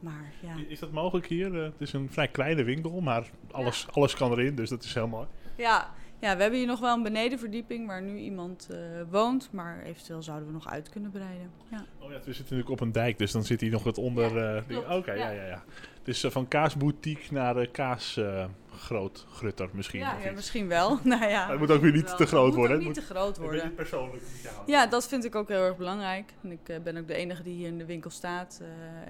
Maar 0.00 0.32
ja, 0.40 0.54
Is 0.68 0.78
dat 0.78 0.92
mogelijk 0.92 1.26
hier? 1.26 1.54
Eh, 1.58 1.62
het 1.62 1.80
is 1.80 1.92
een 1.92 2.10
vrij 2.10 2.28
kleine 2.28 2.62
winkel, 2.62 3.00
maar 3.00 3.30
alles, 3.50 3.86
alles 3.90 4.14
kan 4.14 4.30
erin, 4.30 4.54
dus 4.54 4.68
dat 4.68 4.84
is 4.84 4.94
heel 4.94 5.08
mooi. 5.08 5.26
Ja, 5.56 5.90
ja, 6.20 6.36
we 6.36 6.40
hebben 6.42 6.58
hier 6.58 6.68
nog 6.68 6.80
wel 6.80 6.94
een 6.96 7.02
benedenverdieping 7.02 7.86
waar 7.86 8.02
nu 8.02 8.16
iemand 8.18 8.68
eh, 8.70 8.78
woont. 9.10 9.48
Maar 9.52 9.82
eventueel 9.82 10.22
zouden 10.22 10.46
we 10.46 10.52
nog 10.52 10.68
uit 10.68 10.88
kunnen 10.88 11.10
breiden. 11.10 11.50
Ja, 11.70 11.84
Oh 11.98 12.10
ja, 12.12 12.16
we 12.18 12.24
zitten 12.24 12.42
natuurlijk 12.42 12.70
op 12.70 12.80
een 12.80 12.92
dijk, 12.92 13.18
dus 13.18 13.32
dan 13.32 13.44
zit 13.44 13.60
hij 13.60 13.70
nog 13.70 13.82
wat 13.82 13.98
onder. 13.98 14.34
Ja, 14.36 14.62
eh, 14.68 14.96
Oké, 14.96 15.12
ja. 15.12 15.30
ja. 15.30 15.30
ja, 15.30 15.46
ja. 15.46 15.64
Dus 16.02 16.24
van 16.28 16.48
kaasboutique 16.48 17.32
naar 17.32 17.56
uh, 17.60 17.66
kaasgroot 17.72 19.26
grutter 19.30 19.68
misschien. 19.72 20.00
ja, 20.00 20.16
ja 20.24 20.32
misschien 20.32 20.68
wel. 20.68 20.98
nou 21.02 21.28
ja, 21.28 21.50
het 21.50 21.58
moet 21.58 21.70
ook 21.70 21.80
weer 21.80 21.92
niet 21.92 22.04
wel. 22.08 22.16
te 22.16 22.26
groot 22.26 22.46
Het 22.46 22.54
worden. 22.54 22.76
Moet 22.76 22.86
ook 22.86 22.94
Het 22.94 22.98
niet 23.04 23.08
te 23.08 23.14
groot 23.14 23.36
worden. 23.38 23.74
persoonlijk. 23.74 24.22
moet. 24.22 24.52
Ja, 24.66 24.86
dat 24.86 25.08
vind 25.08 25.24
ik 25.24 25.34
ook 25.34 25.48
heel 25.48 25.62
erg 25.64 25.76
belangrijk. 25.76 26.32
En 26.42 26.50
ik 26.52 26.82
ben 26.82 26.96
ook 26.96 27.08
de 27.08 27.14
enige 27.14 27.42
die 27.42 27.54
hier 27.54 27.66
in 27.66 27.78
de 27.78 27.84
winkel 27.86 28.10
staat. 28.10 28.60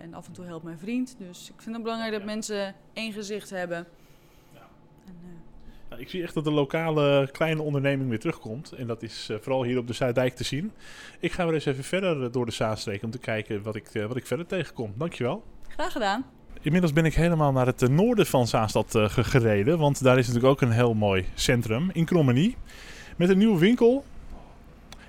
en 0.03 0.15
af 0.15 0.27
en 0.27 0.33
toe 0.33 0.45
helpt 0.45 0.65
mijn 0.65 0.79
vriend. 0.79 1.17
Dus 1.19 1.49
ik 1.55 1.63
vind 1.63 1.75
het 1.75 1.85
belangrijk 1.85 2.13
dat 2.13 2.25
mensen 2.25 2.75
één 2.93 3.13
gezicht 3.13 3.51
hebben. 3.51 3.87
Ja. 4.55 4.69
En, 5.07 5.15
eh, 5.23 5.29
Nou, 5.86 5.86
ik 5.99 6.09
zie 6.09 6.23
echt 6.23 6.35
dat 6.35 6.45
de 6.45 6.51
lokale 6.51 7.29
kleine 7.33 7.63
onderneming 7.63 8.09
weer 8.09 8.19
terugkomt. 8.19 8.73
En 8.73 8.87
dat 8.87 9.03
is 9.03 9.29
eh, 9.31 9.37
vooral 9.41 9.65
hier 9.65 9.79
op 9.79 9.87
de 9.87 9.93
Zuidijk 9.93 10.35
te 10.35 10.45
zien. 10.45 10.73
Ik 11.21 11.33
ga 11.33 11.45
weer 11.45 11.55
eens 11.55 11.67
even 11.67 11.85
verder 11.85 12.25
eh, 12.25 12.33
door 12.33 12.47
de 12.47 12.53
Zaanstreek 12.53 13.03
om 13.03 13.11
te 13.11 13.19
kijken 13.19 13.63
wat 13.63 13.77
ik, 13.77 13.89
eh, 13.93 14.05
wat 14.05 14.17
ik 14.17 14.27
verder 14.27 14.47
tegenkom. 14.47 14.93
Dankjewel. 14.97 15.45
graag 15.69 15.93
gedaan. 15.93 16.25
Inmiddels 16.61 16.93
ben 16.93 17.05
ik 17.05 17.15
helemaal 17.15 17.53
naar 17.53 17.67
het 17.67 17.89
noorden 17.89 18.27
van 18.27 18.47
Zaanstad 18.47 18.99
gereden. 19.11 19.79
Want 19.79 20.03
daar 20.03 20.19
is 20.19 20.27
natuurlijk 20.27 20.53
ook 20.53 20.69
een 20.69 20.75
heel 20.75 20.95
mooi 20.95 21.25
centrum 21.35 21.91
in 21.93 22.05
Krommenie. 22.05 22.57
Met 23.17 23.29
een 23.29 23.39
nieuwe 23.39 23.59
winkel. 23.59 24.05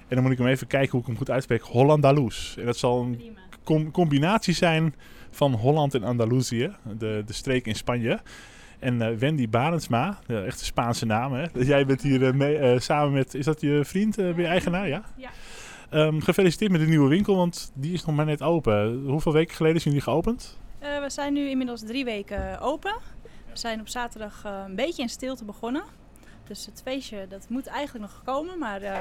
En 0.08 0.15
dan 0.15 0.24
moet 0.24 0.32
ik 0.32 0.38
hem 0.38 0.48
even 0.48 0.67
kijken 0.67 0.91
hoe 0.91 1.00
ik 1.00 1.08
hem 1.08 1.17
goed 1.17 1.29
uitspreek. 1.29 1.62
Hollandaloes. 1.62 2.56
En 2.58 2.65
dat 2.65 2.77
zal 2.77 3.01
een 3.01 3.38
com 3.63 3.91
combinatie 3.91 4.53
zijn 4.53 4.96
van 5.32 5.53
Holland 5.53 5.94
en 5.94 6.03
Andalusië. 6.03 6.72
De, 6.98 7.24
de 7.25 7.34
streek 7.34 7.65
in 7.65 7.75
Spanje. 7.75 8.20
En 8.79 9.01
uh, 9.01 9.17
Wendy 9.17 9.50
Barensma, 9.50 10.19
de 10.25 10.41
echte 10.41 10.65
Spaanse 10.65 11.05
naam. 11.05 11.34
Hè? 11.34 11.46
Jij 11.53 11.86
bent 11.86 12.01
hier 12.01 12.36
mee, 12.36 12.79
samen 12.79 13.13
met, 13.13 13.34
is 13.34 13.46
dat 13.46 13.62
je 13.62 13.81
vriend, 13.86 14.15
weer 14.15 14.46
eigenaar? 14.46 14.88
Ja. 14.88 15.03
ja. 15.15 15.29
Um, 15.93 16.22
gefeliciteerd 16.22 16.72
met 16.72 16.81
de 16.81 16.88
nieuwe 16.88 17.10
winkel, 17.10 17.36
want 17.36 17.72
die 17.74 17.93
is 17.93 18.05
nog 18.05 18.15
maar 18.15 18.25
net 18.25 18.41
open. 18.41 19.03
Hoeveel 19.05 19.34
weken 19.34 19.55
geleden 19.55 19.81
zijn 19.81 19.93
jullie 19.93 20.10
geopend? 20.10 20.57
Uh, 20.84 21.00
we 21.00 21.10
zijn 21.10 21.34
nu 21.34 21.50
inmiddels 21.50 21.81
drie 21.81 22.05
weken 22.05 22.60
open. 22.60 22.96
We 23.24 23.57
zijn 23.57 23.79
op 23.79 23.88
zaterdag 23.88 24.43
uh, 24.46 24.63
een 24.65 24.75
beetje 24.75 25.01
in 25.01 25.10
stilte 25.10 25.46
begonnen. 25.46 25.84
Dus 26.48 26.65
het 26.65 26.81
feestje 26.84 27.25
dat 27.29 27.46
moet 27.50 27.67
eigenlijk 27.67 28.12
nog 28.12 28.22
komen, 28.24 28.60
maar 28.60 28.81
uh, 28.81 28.98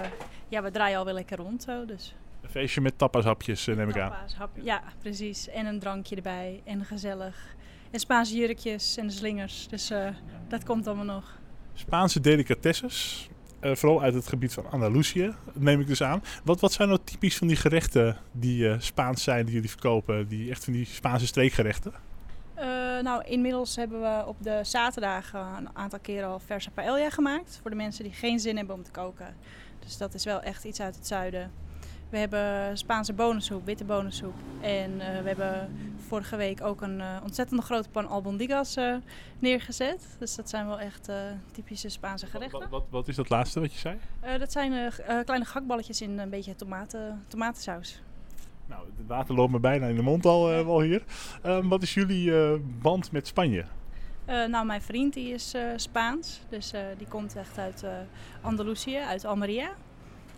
ja, 0.48 0.62
we 0.62 0.70
draaien 0.70 0.98
alweer 0.98 1.14
lekker 1.14 1.36
rond 1.36 1.62
zo. 1.62 1.84
Dus. 1.84 2.14
Een 2.42 2.48
feestje 2.48 2.80
met 2.80 2.98
tapashapjes 2.98 3.66
neem 3.66 3.88
ik 3.88 3.98
aan. 3.98 4.12
ja, 4.62 4.82
precies. 4.98 5.48
En 5.48 5.66
een 5.66 5.78
drankje 5.78 6.16
erbij 6.16 6.60
en 6.64 6.84
gezellig. 6.84 7.55
En 7.96 8.02
Spaanse 8.02 8.36
jurkjes 8.36 8.96
en 8.96 9.06
de 9.06 9.12
slingers. 9.12 9.68
Dus 9.68 9.92
dat 10.48 10.64
komt 10.64 10.86
allemaal 10.86 11.04
nog. 11.04 11.38
Spaanse 11.74 12.20
delicatesses. 12.20 13.28
Uh, 13.60 13.74
vooral 13.74 14.02
uit 14.02 14.14
het 14.14 14.26
gebied 14.26 14.52
van 14.52 14.70
Andalusië, 14.70 15.34
neem 15.52 15.80
ik 15.80 15.86
dus 15.86 16.02
aan. 16.02 16.22
Wat, 16.44 16.60
wat 16.60 16.72
zijn 16.72 16.88
nou 16.88 17.00
typisch 17.04 17.36
van 17.36 17.46
die 17.46 17.56
gerechten 17.56 18.16
die 18.32 18.68
uh, 18.68 18.74
Spaans 18.78 19.22
zijn, 19.22 19.44
die 19.44 19.54
jullie 19.54 19.70
verkopen? 19.70 20.28
Die 20.28 20.50
echt 20.50 20.64
van 20.64 20.72
die 20.72 20.84
Spaanse 20.84 21.26
streekgerechten? 21.26 21.92
Nou, 23.02 23.24
inmiddels 23.24 23.76
hebben 23.76 24.00
we 24.00 24.26
op 24.26 24.36
de 24.42 24.60
zaterdagen 24.62 25.40
een 25.40 25.68
aantal 25.72 25.98
keren 25.98 26.28
al 26.28 26.38
verse 26.38 26.70
paella 26.70 27.10
gemaakt. 27.10 27.58
Voor 27.62 27.70
de 27.70 27.76
mensen 27.76 28.04
die 28.04 28.12
geen 28.12 28.40
zin 28.40 28.56
hebben 28.56 28.74
om 28.74 28.82
te 28.82 28.90
koken. 28.90 29.36
Dus 29.78 29.96
dat 29.96 30.14
is 30.14 30.24
wel 30.24 30.40
echt 30.42 30.64
iets 30.64 30.80
uit 30.80 30.94
het 30.94 31.06
zuiden. 31.06 31.50
We 32.10 32.18
hebben 32.18 32.78
Spaanse 32.78 33.12
bonensoep, 33.12 33.66
witte 33.66 33.84
bonensoep. 33.84 34.34
En 34.60 34.90
uh, 34.90 34.98
we 34.98 35.28
hebben 35.28 35.76
vorige 36.06 36.36
week 36.36 36.62
ook 36.62 36.80
een 36.80 36.98
uh, 36.98 37.16
ontzettend 37.22 37.62
grote 37.62 37.88
pan 37.88 38.08
albondigas 38.08 38.76
uh, 38.76 38.96
neergezet. 39.38 40.16
Dus 40.18 40.34
dat 40.34 40.48
zijn 40.48 40.66
wel 40.66 40.80
echt 40.80 41.10
typische 41.52 41.88
Spaanse 41.88 42.26
gerechten. 42.26 42.60
Wat, 42.60 42.68
wat, 42.70 42.84
wat, 42.90 43.08
is 43.08 43.16
dat 43.16 43.28
laatste 43.28 43.60
wat 43.60 43.72
je 43.72 43.78
zei? 43.78 43.98
dat 44.38 44.52
zijn 44.52 44.92
kleine 45.24 45.44
gakballetjes 45.44 46.00
in 46.00 46.18
een 46.18 46.30
beetje 46.30 46.54
tomaten, 46.54 47.24
tomatensaus. 47.28 48.02
Nou, 48.66 48.86
het 48.96 49.06
water 49.06 49.34
loopt 49.34 49.52
me 49.52 49.60
bijna 49.60 49.86
in 49.86 49.96
de 49.96 50.02
mond 50.02 50.26
al, 50.26 50.46
wel 50.46 50.80
hier. 50.80 51.02
Ehm, 51.42 51.68
wat 51.68 51.82
is 51.82 51.94
jullie 51.94 52.58
band 52.58 53.12
met 53.12 53.26
Spanje? 53.26 53.64
nou, 54.26 54.66
mijn 54.66 54.82
vriend 54.82 55.14
die 55.14 55.32
is 55.32 55.54
Spaans. 55.76 56.40
Dus 56.48 56.72
die 56.98 57.06
komt 57.06 57.36
echt 57.36 57.58
uit 57.58 57.84
Andalusië, 58.40 58.96
uit 58.96 59.24
Almeria. 59.24 59.70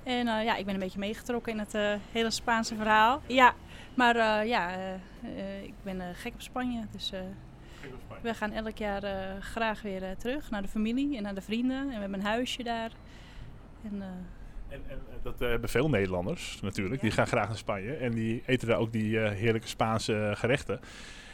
En 0.02 0.26
ja, 0.26 0.56
ik 0.56 0.64
ben 0.64 0.74
een 0.74 0.80
beetje 0.80 0.98
meegetrokken 0.98 1.52
in 1.52 1.58
het 1.58 2.00
hele 2.12 2.30
Spaanse 2.30 2.74
verhaal. 2.74 3.22
Ja, 3.26 3.54
maar 3.98 4.16
uh, 4.16 4.48
ja, 4.48 4.70
ik 5.62 5.74
ben 5.82 6.14
gek 6.14 6.34
op 6.34 6.42
Spanje. 6.42 6.84
Dus 6.90 7.12
we 8.22 8.34
gaan 8.34 8.52
elk 8.52 8.76
jaar 8.76 9.02
graag 9.40 9.82
weer 9.82 10.16
terug 10.16 10.50
naar 10.50 10.62
de 10.62 10.68
familie 10.68 11.16
en 11.16 11.22
naar 11.22 11.34
de 11.34 11.40
vrienden. 11.40 11.80
En 11.80 11.86
we 11.86 12.00
hebben 12.00 12.18
een 12.18 12.26
huisje 12.26 12.62
daar. 12.62 12.90
En, 13.82 14.02
en, 14.68 14.82
en, 14.88 14.98
dat 15.22 15.38
hebben 15.38 15.68
veel 15.68 15.88
Nederlanders 15.88 16.60
natuurlijk. 16.60 17.00
Die 17.00 17.10
gaan 17.10 17.26
graag 17.26 17.48
naar 17.48 17.56
Spanje 17.56 17.94
en 17.94 18.12
die 18.12 18.42
eten 18.46 18.68
daar 18.68 18.78
ook 18.78 18.92
die 18.92 19.18
heerlijke 19.18 19.68
Spaanse 19.68 20.32
gerechten. 20.34 20.80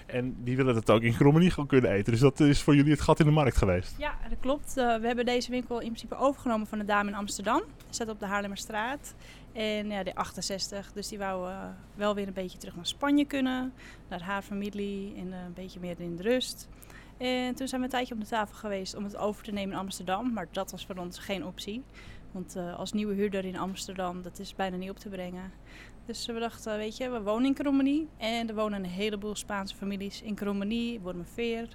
En 0.07 0.37
die 0.43 0.57
willen 0.57 0.75
dat 0.75 0.91
ook 0.91 1.03
in 1.03 1.17
Krommenie 1.17 1.51
gewoon 1.51 1.69
kunnen 1.69 1.91
eten. 1.91 2.13
Dus 2.13 2.21
dat 2.21 2.41
is 2.41 2.63
voor 2.63 2.75
jullie 2.75 2.91
het 2.91 3.01
gat 3.01 3.21
in 3.21 3.27
de 3.27 3.33
markt 3.33 3.57
geweest. 3.57 3.95
Ja, 3.99 4.19
dat 4.29 4.39
klopt. 4.41 4.75
Uh, 4.77 4.97
we 4.97 5.07
hebben 5.07 5.25
deze 5.25 5.51
winkel 5.51 5.81
in 5.81 5.87
principe 5.87 6.17
overgenomen 6.17 6.67
van 6.67 6.79
de 6.79 6.85
dame 6.85 7.11
in 7.11 7.17
Amsterdam. 7.17 7.63
Staat 7.91 8.09
op 8.09 8.21
de 8.21 8.27
Haarlemmerstraat. 8.27 9.15
En 9.53 9.91
ja, 9.91 10.03
de 10.03 10.15
68, 10.15 10.93
dus 10.93 11.09
die 11.09 11.19
wou 11.19 11.51
uh, 11.51 11.59
wel 11.95 12.15
weer 12.15 12.27
een 12.27 12.33
beetje 12.33 12.59
terug 12.59 12.77
naar 12.77 12.87
Spanje 12.87 13.25
kunnen. 13.25 13.73
Naar 14.09 14.23
haar 14.23 14.43
familie 14.43 15.15
en 15.17 15.27
uh, 15.27 15.35
een 15.47 15.53
beetje 15.55 15.81
meer 15.81 16.01
in 16.01 16.17
de 16.17 16.23
rust. 16.23 16.69
En 17.17 17.55
toen 17.55 17.69
zijn 17.69 17.81
we 17.81 17.87
een 17.87 17.93
tijdje 17.93 18.15
op 18.15 18.21
de 18.21 18.27
tafel 18.27 18.57
geweest 18.57 18.97
om 18.97 19.05
het 19.05 19.17
over 19.17 19.45
te 19.45 19.53
nemen 19.53 19.73
in 19.73 19.81
Amsterdam. 19.81 20.33
Maar 20.33 20.47
dat 20.51 20.71
was 20.71 20.87
voor 20.87 20.97
ons 20.97 21.19
geen 21.19 21.45
optie. 21.45 21.83
Want 22.33 22.57
als 22.77 22.93
nieuwe 22.93 23.15
huurder 23.15 23.45
in 23.45 23.59
Amsterdam, 23.59 24.23
dat 24.23 24.39
is 24.39 24.55
bijna 24.55 24.77
niet 24.77 24.91
op 24.91 24.99
te 24.99 25.09
brengen. 25.09 25.53
Dus 26.07 26.27
we 26.27 26.39
dachten, 26.39 26.77
weet 26.77 26.97
je, 26.97 27.11
we 27.11 27.23
wonen 27.23 27.47
in 27.47 27.55
Krommenie. 27.55 28.09
En 28.17 28.49
er 28.49 28.55
wonen 28.55 28.85
een 28.85 28.91
heleboel 28.91 29.35
Spaanse 29.35 29.77
families 29.77 30.23
in 30.23 30.35
Krommenie, 30.35 31.01
Wormerveer. 31.01 31.69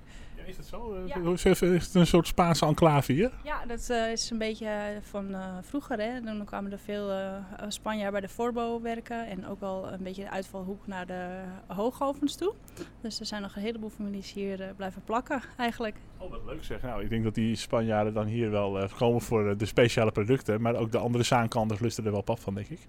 Is 0.50 0.56
dat 0.56 0.66
zo? 0.66 0.98
Ja. 1.06 1.16
Is 1.34 1.60
het 1.60 1.96
een 1.96 2.08
soort 2.08 2.28
Spaanse 2.28 2.66
enclave 2.66 3.12
hier? 3.12 3.32
Ja, 3.44 3.66
dat 3.66 3.88
uh, 3.92 4.12
is 4.12 4.30
een 4.30 4.38
beetje 4.38 4.70
van 5.02 5.30
uh, 5.30 5.58
vroeger. 5.62 6.00
Hè. 6.00 6.22
Dan 6.22 6.46
kwamen 6.46 6.72
er 6.72 6.80
veel 6.80 7.12
uh, 7.12 7.36
Spanjaarden 7.68 8.12
bij 8.12 8.22
de 8.22 8.34
Forbo 8.34 8.82
werken. 8.82 9.28
En 9.28 9.48
ook 9.48 9.60
wel 9.60 9.92
een 9.92 10.04
beetje 10.04 10.24
de 10.24 10.30
uitvalhoek 10.30 10.88
naar 10.88 11.06
de 11.06 11.42
hoogovens 11.68 12.36
toe. 12.36 12.54
Dus 13.02 13.20
er 13.20 13.26
zijn 13.26 13.42
nog 13.42 13.56
een 13.56 13.62
heleboel 13.62 13.90
families 13.90 14.34
hier 14.34 14.74
blijven 14.76 15.02
plakken 15.04 15.42
eigenlijk. 15.58 15.96
Oh, 16.18 16.32
wat 16.32 16.42
leuk 16.46 16.64
zeg. 16.64 16.82
Nou, 16.82 17.04
ik 17.04 17.10
denk 17.10 17.24
dat 17.24 17.36
die 17.36 17.56
Spanjaarden 17.56 18.14
dan 18.14 18.26
hier 18.26 18.52
wel 18.52 18.88
komen 18.98 19.22
voor 19.22 19.58
de 19.58 19.66
speciale 19.66 20.12
producten. 20.12 20.62
Maar 20.62 20.76
ook 20.76 20.92
de 20.92 20.98
andere 20.98 21.24
zaankanters 21.24 21.80
lusten 21.80 22.06
er 22.06 22.12
wel 22.12 22.22
pap 22.22 22.40
van, 22.40 22.54
denk 22.54 22.68
ik. 22.68 22.80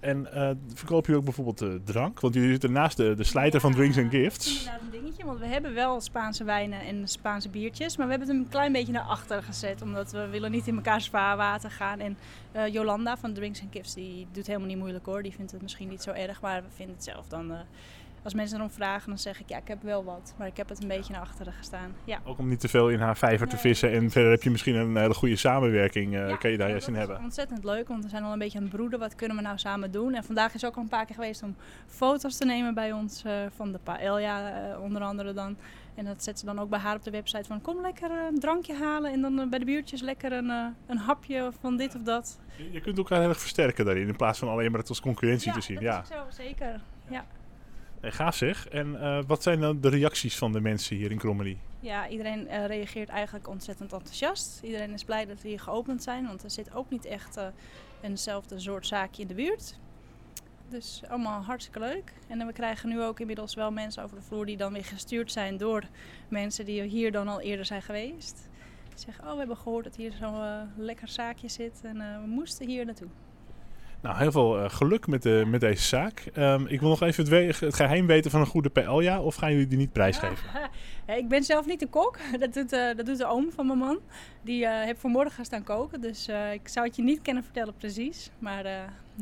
En 0.00 0.28
verkoop 0.74 1.06
je 1.06 1.16
ook 1.16 1.24
bijvoorbeeld 1.24 1.86
drank? 1.86 2.20
Want 2.20 2.34
jullie 2.34 2.50
zitten 2.50 2.72
naast 2.72 2.96
de, 2.96 3.14
de 3.14 3.24
slijter 3.24 3.60
van 3.60 3.72
Drinks 3.72 3.98
and 3.98 4.10
Gifts. 4.10 4.58
Inderdaad 4.58 4.80
een 4.80 4.90
dingetje, 4.90 5.24
want 5.24 5.38
we 5.38 5.46
hebben 5.46 5.74
wel 5.74 6.00
Spaanse 6.00 6.44
wijnen 6.44 6.80
en 6.80 7.05
Spaanse 7.08 7.48
biertjes. 7.48 7.96
Maar 7.96 8.06
we 8.06 8.12
hebben 8.12 8.28
het 8.28 8.38
een 8.38 8.48
klein 8.48 8.72
beetje 8.72 8.92
naar 8.92 9.02
achter 9.02 9.42
gezet. 9.42 9.82
Omdat 9.82 10.12
we 10.12 10.26
willen 10.26 10.50
niet 10.50 10.66
in 10.66 10.74
mekaars 10.74 11.08
vaarwater 11.08 11.70
gaan. 11.70 12.00
En 12.00 12.18
uh, 12.56 12.68
Jolanda 12.68 13.16
van 13.16 13.32
Drinks 13.32 13.60
and 13.60 13.72
Gifts, 13.72 13.94
die 13.94 14.26
doet 14.32 14.46
helemaal 14.46 14.68
niet 14.68 14.78
moeilijk 14.78 15.06
hoor. 15.06 15.22
Die 15.22 15.32
vindt 15.32 15.52
het 15.52 15.62
misschien 15.62 15.88
niet 15.88 16.02
zo 16.02 16.10
erg, 16.10 16.40
maar 16.40 16.62
we 16.62 16.68
vinden 16.74 16.94
het 16.94 17.04
zelf 17.04 17.26
dan... 17.28 17.50
Uh, 17.50 17.58
als 18.26 18.34
mensen 18.34 18.56
erom 18.56 18.70
vragen, 18.70 19.08
dan 19.08 19.18
zeg 19.18 19.40
ik 19.40 19.48
ja, 19.48 19.56
ik 19.56 19.68
heb 19.68 19.82
wel 19.82 20.04
wat. 20.04 20.34
Maar 20.38 20.46
ik 20.46 20.56
heb 20.56 20.68
het 20.68 20.82
een 20.82 20.88
beetje 20.88 21.12
naar 21.12 21.22
achteren 21.22 21.52
gestaan. 21.52 21.94
Ja. 22.04 22.20
Ook 22.24 22.38
om 22.38 22.48
niet 22.48 22.60
te 22.60 22.68
veel 22.68 22.88
in 22.88 23.00
haar 23.00 23.16
vijver 23.16 23.48
te 23.48 23.56
vissen. 23.56 23.92
En 23.92 24.10
verder 24.10 24.30
heb 24.30 24.42
je 24.42 24.50
misschien 24.50 24.74
een 24.74 24.96
hele 24.96 25.14
goede 25.14 25.36
samenwerking. 25.36 26.14
Uh, 26.14 26.28
ja, 26.28 26.36
kan 26.36 26.50
je 26.50 26.56
daar 26.56 26.68
juist 26.68 26.88
in 26.88 26.94
hebben. 26.94 27.18
ontzettend 27.18 27.64
leuk, 27.64 27.88
want 27.88 28.04
we 28.04 28.10
zijn 28.10 28.22
al 28.22 28.32
een 28.32 28.38
beetje 28.38 28.58
aan 28.58 28.64
het 28.64 28.72
broeden. 28.72 28.98
Wat 28.98 29.14
kunnen 29.14 29.36
we 29.36 29.42
nou 29.42 29.58
samen 29.58 29.90
doen? 29.90 30.14
En 30.14 30.24
vandaag 30.24 30.54
is 30.54 30.64
ook 30.64 30.76
al 30.76 30.82
een 30.82 30.88
paar 30.88 31.04
keer 31.04 31.14
geweest 31.14 31.42
om 31.42 31.56
foto's 31.86 32.36
te 32.36 32.44
nemen 32.44 32.74
bij 32.74 32.92
ons. 32.92 33.22
Uh, 33.26 33.32
van 33.56 33.72
de 33.72 33.78
paella 33.82 34.68
uh, 34.70 34.82
onder 34.82 35.02
andere 35.02 35.32
dan. 35.32 35.56
En 35.96 36.04
dat 36.04 36.24
zet 36.24 36.38
ze 36.38 36.44
dan 36.44 36.58
ook 36.58 36.68
bij 36.68 36.78
haar 36.78 36.96
op 36.96 37.04
de 37.04 37.10
website 37.10 37.44
van 37.44 37.60
kom 37.60 37.80
lekker 37.80 38.10
een 38.10 38.38
drankje 38.38 38.74
halen. 38.74 39.12
En 39.12 39.20
dan 39.20 39.50
bij 39.50 39.58
de 39.58 39.64
buurtjes 39.64 40.00
lekker 40.00 40.32
een, 40.32 40.74
een 40.86 40.98
hapje 40.98 41.50
van 41.60 41.76
dit 41.76 41.94
of 41.94 42.02
dat. 42.02 42.38
Je, 42.72 42.80
kunt 42.80 42.98
elkaar 42.98 43.20
heel 43.20 43.28
erg 43.28 43.40
versterken 43.40 43.84
daarin. 43.84 44.08
In 44.08 44.16
plaats 44.16 44.38
van 44.38 44.48
alleen 44.48 44.70
maar 44.70 44.80
het 44.80 44.88
als 44.88 45.00
concurrentie 45.00 45.48
ja, 45.48 45.54
te 45.54 45.60
zien. 45.60 45.74
Dat 45.74 45.84
ja, 45.84 46.00
is 46.00 46.08
zo, 46.08 46.42
zeker. 46.42 46.80
ja. 47.08 47.24
Hey, 48.00 48.12
gaaf 48.12 48.34
zeg. 48.34 48.68
En 48.68 48.92
uh, 48.92 49.18
wat 49.26 49.42
zijn 49.42 49.60
dan 49.60 49.80
de 49.80 49.88
reacties 49.88 50.38
van 50.38 50.52
de 50.52 50.60
mensen 50.60 50.96
hier 50.96 51.10
in 51.10 51.18
Krommenie? 51.18 51.58
Ja, 51.80 52.08
iedereen 52.08 52.46
uh, 52.46 52.66
reageert 52.66 53.08
eigenlijk 53.08 53.48
ontzettend 53.48 53.92
enthousiast. 53.92 54.60
Iedereen 54.62 54.92
is 54.92 55.04
blij 55.04 55.26
dat 55.26 55.42
we 55.42 55.48
hier 55.48 55.60
geopend 55.60 56.02
zijn, 56.02 56.26
want 56.26 56.42
er 56.42 56.50
zit 56.50 56.74
ook 56.74 56.90
niet 56.90 57.04
echt 57.04 57.36
uh, 57.36 57.46
eenzelfde 58.00 58.58
soort 58.58 58.86
zaakje 58.86 59.22
in 59.22 59.28
de 59.28 59.34
buurt. 59.34 59.78
Dus 60.68 61.02
allemaal 61.08 61.42
hartstikke 61.42 61.78
leuk. 61.78 62.12
En 62.28 62.46
we 62.46 62.52
krijgen 62.52 62.88
nu 62.88 63.02
ook 63.02 63.20
inmiddels 63.20 63.54
wel 63.54 63.70
mensen 63.70 64.02
over 64.02 64.16
de 64.16 64.22
vloer 64.22 64.46
die 64.46 64.56
dan 64.56 64.72
weer 64.72 64.84
gestuurd 64.84 65.32
zijn 65.32 65.56
door 65.56 65.82
mensen 66.28 66.64
die 66.64 66.82
hier 66.82 67.12
dan 67.12 67.28
al 67.28 67.40
eerder 67.40 67.64
zijn 67.64 67.82
geweest. 67.82 68.48
Die 68.88 68.98
zeggen, 68.98 69.24
oh 69.24 69.32
we 69.32 69.38
hebben 69.38 69.56
gehoord 69.56 69.84
dat 69.84 69.96
hier 69.96 70.12
zo'n 70.12 70.70
lekker 70.76 71.08
zaakje 71.08 71.48
zit 71.48 71.80
en 71.82 71.96
we 71.96 72.26
moesten 72.26 72.68
hier 72.68 72.84
naartoe. 72.84 73.08
Nou, 74.06 74.18
heel 74.18 74.32
veel 74.32 74.58
uh, 74.58 74.70
geluk 74.70 75.06
met, 75.06 75.22
de, 75.22 75.44
met 75.46 75.60
deze 75.60 75.82
zaak. 75.82 76.24
Um, 76.36 76.66
ik 76.66 76.80
wil 76.80 76.88
nog 76.88 77.02
even 77.02 77.34
het, 77.34 77.60
het, 77.60 77.74
geheim 77.74 78.06
weten 78.06 78.30
van 78.30 78.40
een 78.40 78.46
goede 78.46 78.70
paella. 78.70 79.20
Of 79.20 79.34
gaan 79.34 79.52
jullie 79.52 79.66
die 79.66 79.78
niet 79.78 79.92
prijsgeven? 79.92 80.48
Ja, 81.06 81.14
ik 81.14 81.28
ben 81.28 81.42
zelf 81.42 81.66
niet 81.66 81.80
de 81.80 81.86
kok. 81.86 82.18
Dat 82.40 82.54
doet, 82.54 82.72
uh, 82.72 82.96
dat 82.96 83.06
doet 83.06 83.18
de 83.18 83.26
oom 83.26 83.52
van 83.52 83.66
mijn 83.66 83.78
man. 83.78 83.98
Die 84.42 84.64
uh, 84.64 84.70
heeft 84.70 85.00
vanmorgen 85.00 85.32
gaan 85.32 85.44
staan 85.44 85.62
koken. 85.62 86.00
Dus 86.00 86.28
ik 86.52 86.68
zou 86.68 86.86
het 86.86 86.96
je 86.96 87.02
niet 87.02 87.22
kunnen 87.22 87.44
vertellen 87.44 87.74
precies. 87.74 88.30
Maar 88.38 88.64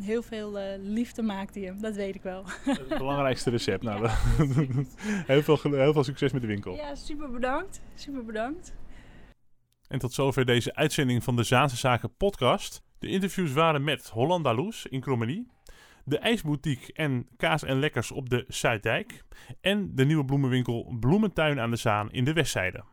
heel 0.01 0.23
veel 0.23 0.59
liefde 0.79 1.23
maakt 1.23 1.55
hij 1.55 1.65
hem. 1.65 1.81
Dat 1.81 1.95
weet 1.95 2.15
ik 2.15 2.23
wel. 2.23 2.45
Het 2.65 2.89
belangrijkste 2.99 3.51
recept. 3.51 3.83
Nou, 3.83 4.03
ja. 4.03 4.17
heel, 5.33 5.43
veel, 5.43 5.59
heel 5.63 5.93
veel 5.93 6.05
succes 6.05 6.33
met 6.33 6.41
de 6.43 6.49
winkel. 6.49 6.75
Ja, 6.75 6.95
super 6.95 7.31
bedankt. 7.31 7.81
Super 7.95 8.25
bedankt. 8.25 8.75
En 9.89 9.99
tot 9.99 10.13
zover 10.13 10.45
deze 10.45 10.75
uitzending 10.75 11.25
van 11.25 11.37
de 11.37 11.43
Zaanse 11.43 11.77
Zaken 11.77 12.17
podcast. 12.17 12.83
De 12.99 13.09
interviews 13.09 13.53
waren 13.53 13.85
met 13.85 14.09
Hollanda 14.09 14.55
Loes 14.55 14.87
in 14.87 15.01
Krommenie, 15.01 15.47
de 16.05 16.19
IJsboutique 16.19 16.93
en 16.93 17.29
Kaas 17.37 17.65
en 17.65 17.79
Lekkers 17.79 18.11
op 18.11 18.31
de 18.31 18.45
Zuiddijk 18.49 19.25
en 19.61 19.95
de 19.95 20.05
nieuwe 20.05 20.25
bloemenwinkel 20.25 20.97
Bloementuin 21.01 21.61
aan 21.61 21.71
de 21.71 21.77
Zaan 21.77 22.13
in 22.13 22.25
de 22.25 22.33
Westzijde. 22.33 22.85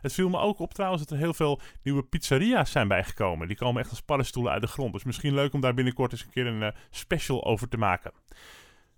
Het 0.00 0.12
viel 0.12 0.28
me 0.28 0.38
ook 0.38 0.58
op 0.58 0.74
trouwens 0.74 1.02
dat 1.02 1.10
er 1.10 1.18
heel 1.18 1.34
veel 1.34 1.60
nieuwe 1.82 2.02
pizzeria's 2.02 2.70
zijn 2.70 2.88
bijgekomen. 2.88 3.48
Die 3.48 3.56
komen 3.56 3.82
echt 3.82 3.90
als 3.90 4.02
paddenstoelen 4.02 4.52
uit 4.52 4.62
de 4.62 4.68
grond. 4.68 4.92
Dus 4.92 5.04
misschien 5.04 5.34
leuk 5.34 5.52
om 5.52 5.60
daar 5.60 5.74
binnenkort 5.74 6.12
eens 6.12 6.22
een 6.22 6.30
keer 6.30 6.46
een 6.46 6.62
uh, 6.62 6.68
special 6.90 7.44
over 7.44 7.68
te 7.68 7.76
maken. 7.76 8.12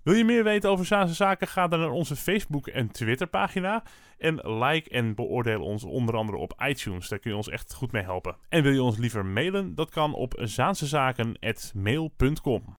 Wil 0.03 0.15
je 0.15 0.25
meer 0.25 0.45
weten 0.45 0.71
over 0.71 0.87
Zaanse 0.87 1.15
Zaken? 1.15 1.49
Ga 1.49 1.69
dan 1.69 1.81
naar 1.81 1.91
onze 1.91 2.17
Facebook 2.17 2.67
en 2.67 2.91
Twitter 2.91 3.27
pagina. 3.27 3.83
En 4.19 4.59
like 4.59 4.91
en 4.91 5.15
beoordeel 5.15 5.63
ons 5.63 5.85
onder 5.85 6.17
andere 6.17 6.39
op 6.39 6.63
iTunes. 6.67 7.09
Daar 7.09 7.19
kun 7.19 7.31
je 7.31 7.37
ons 7.37 7.49
echt 7.49 7.75
goed 7.75 7.93
mee 7.93 8.03
helpen. 8.03 8.37
En 8.49 8.63
wil 8.63 8.73
je 8.73 8.83
ons 8.83 8.99
liever 8.99 9.27
mailen? 9.27 9.75
Dat 9.75 9.91
kan 9.91 10.15
op 10.15 10.35
zaansezaken.mail.com. 10.39 12.77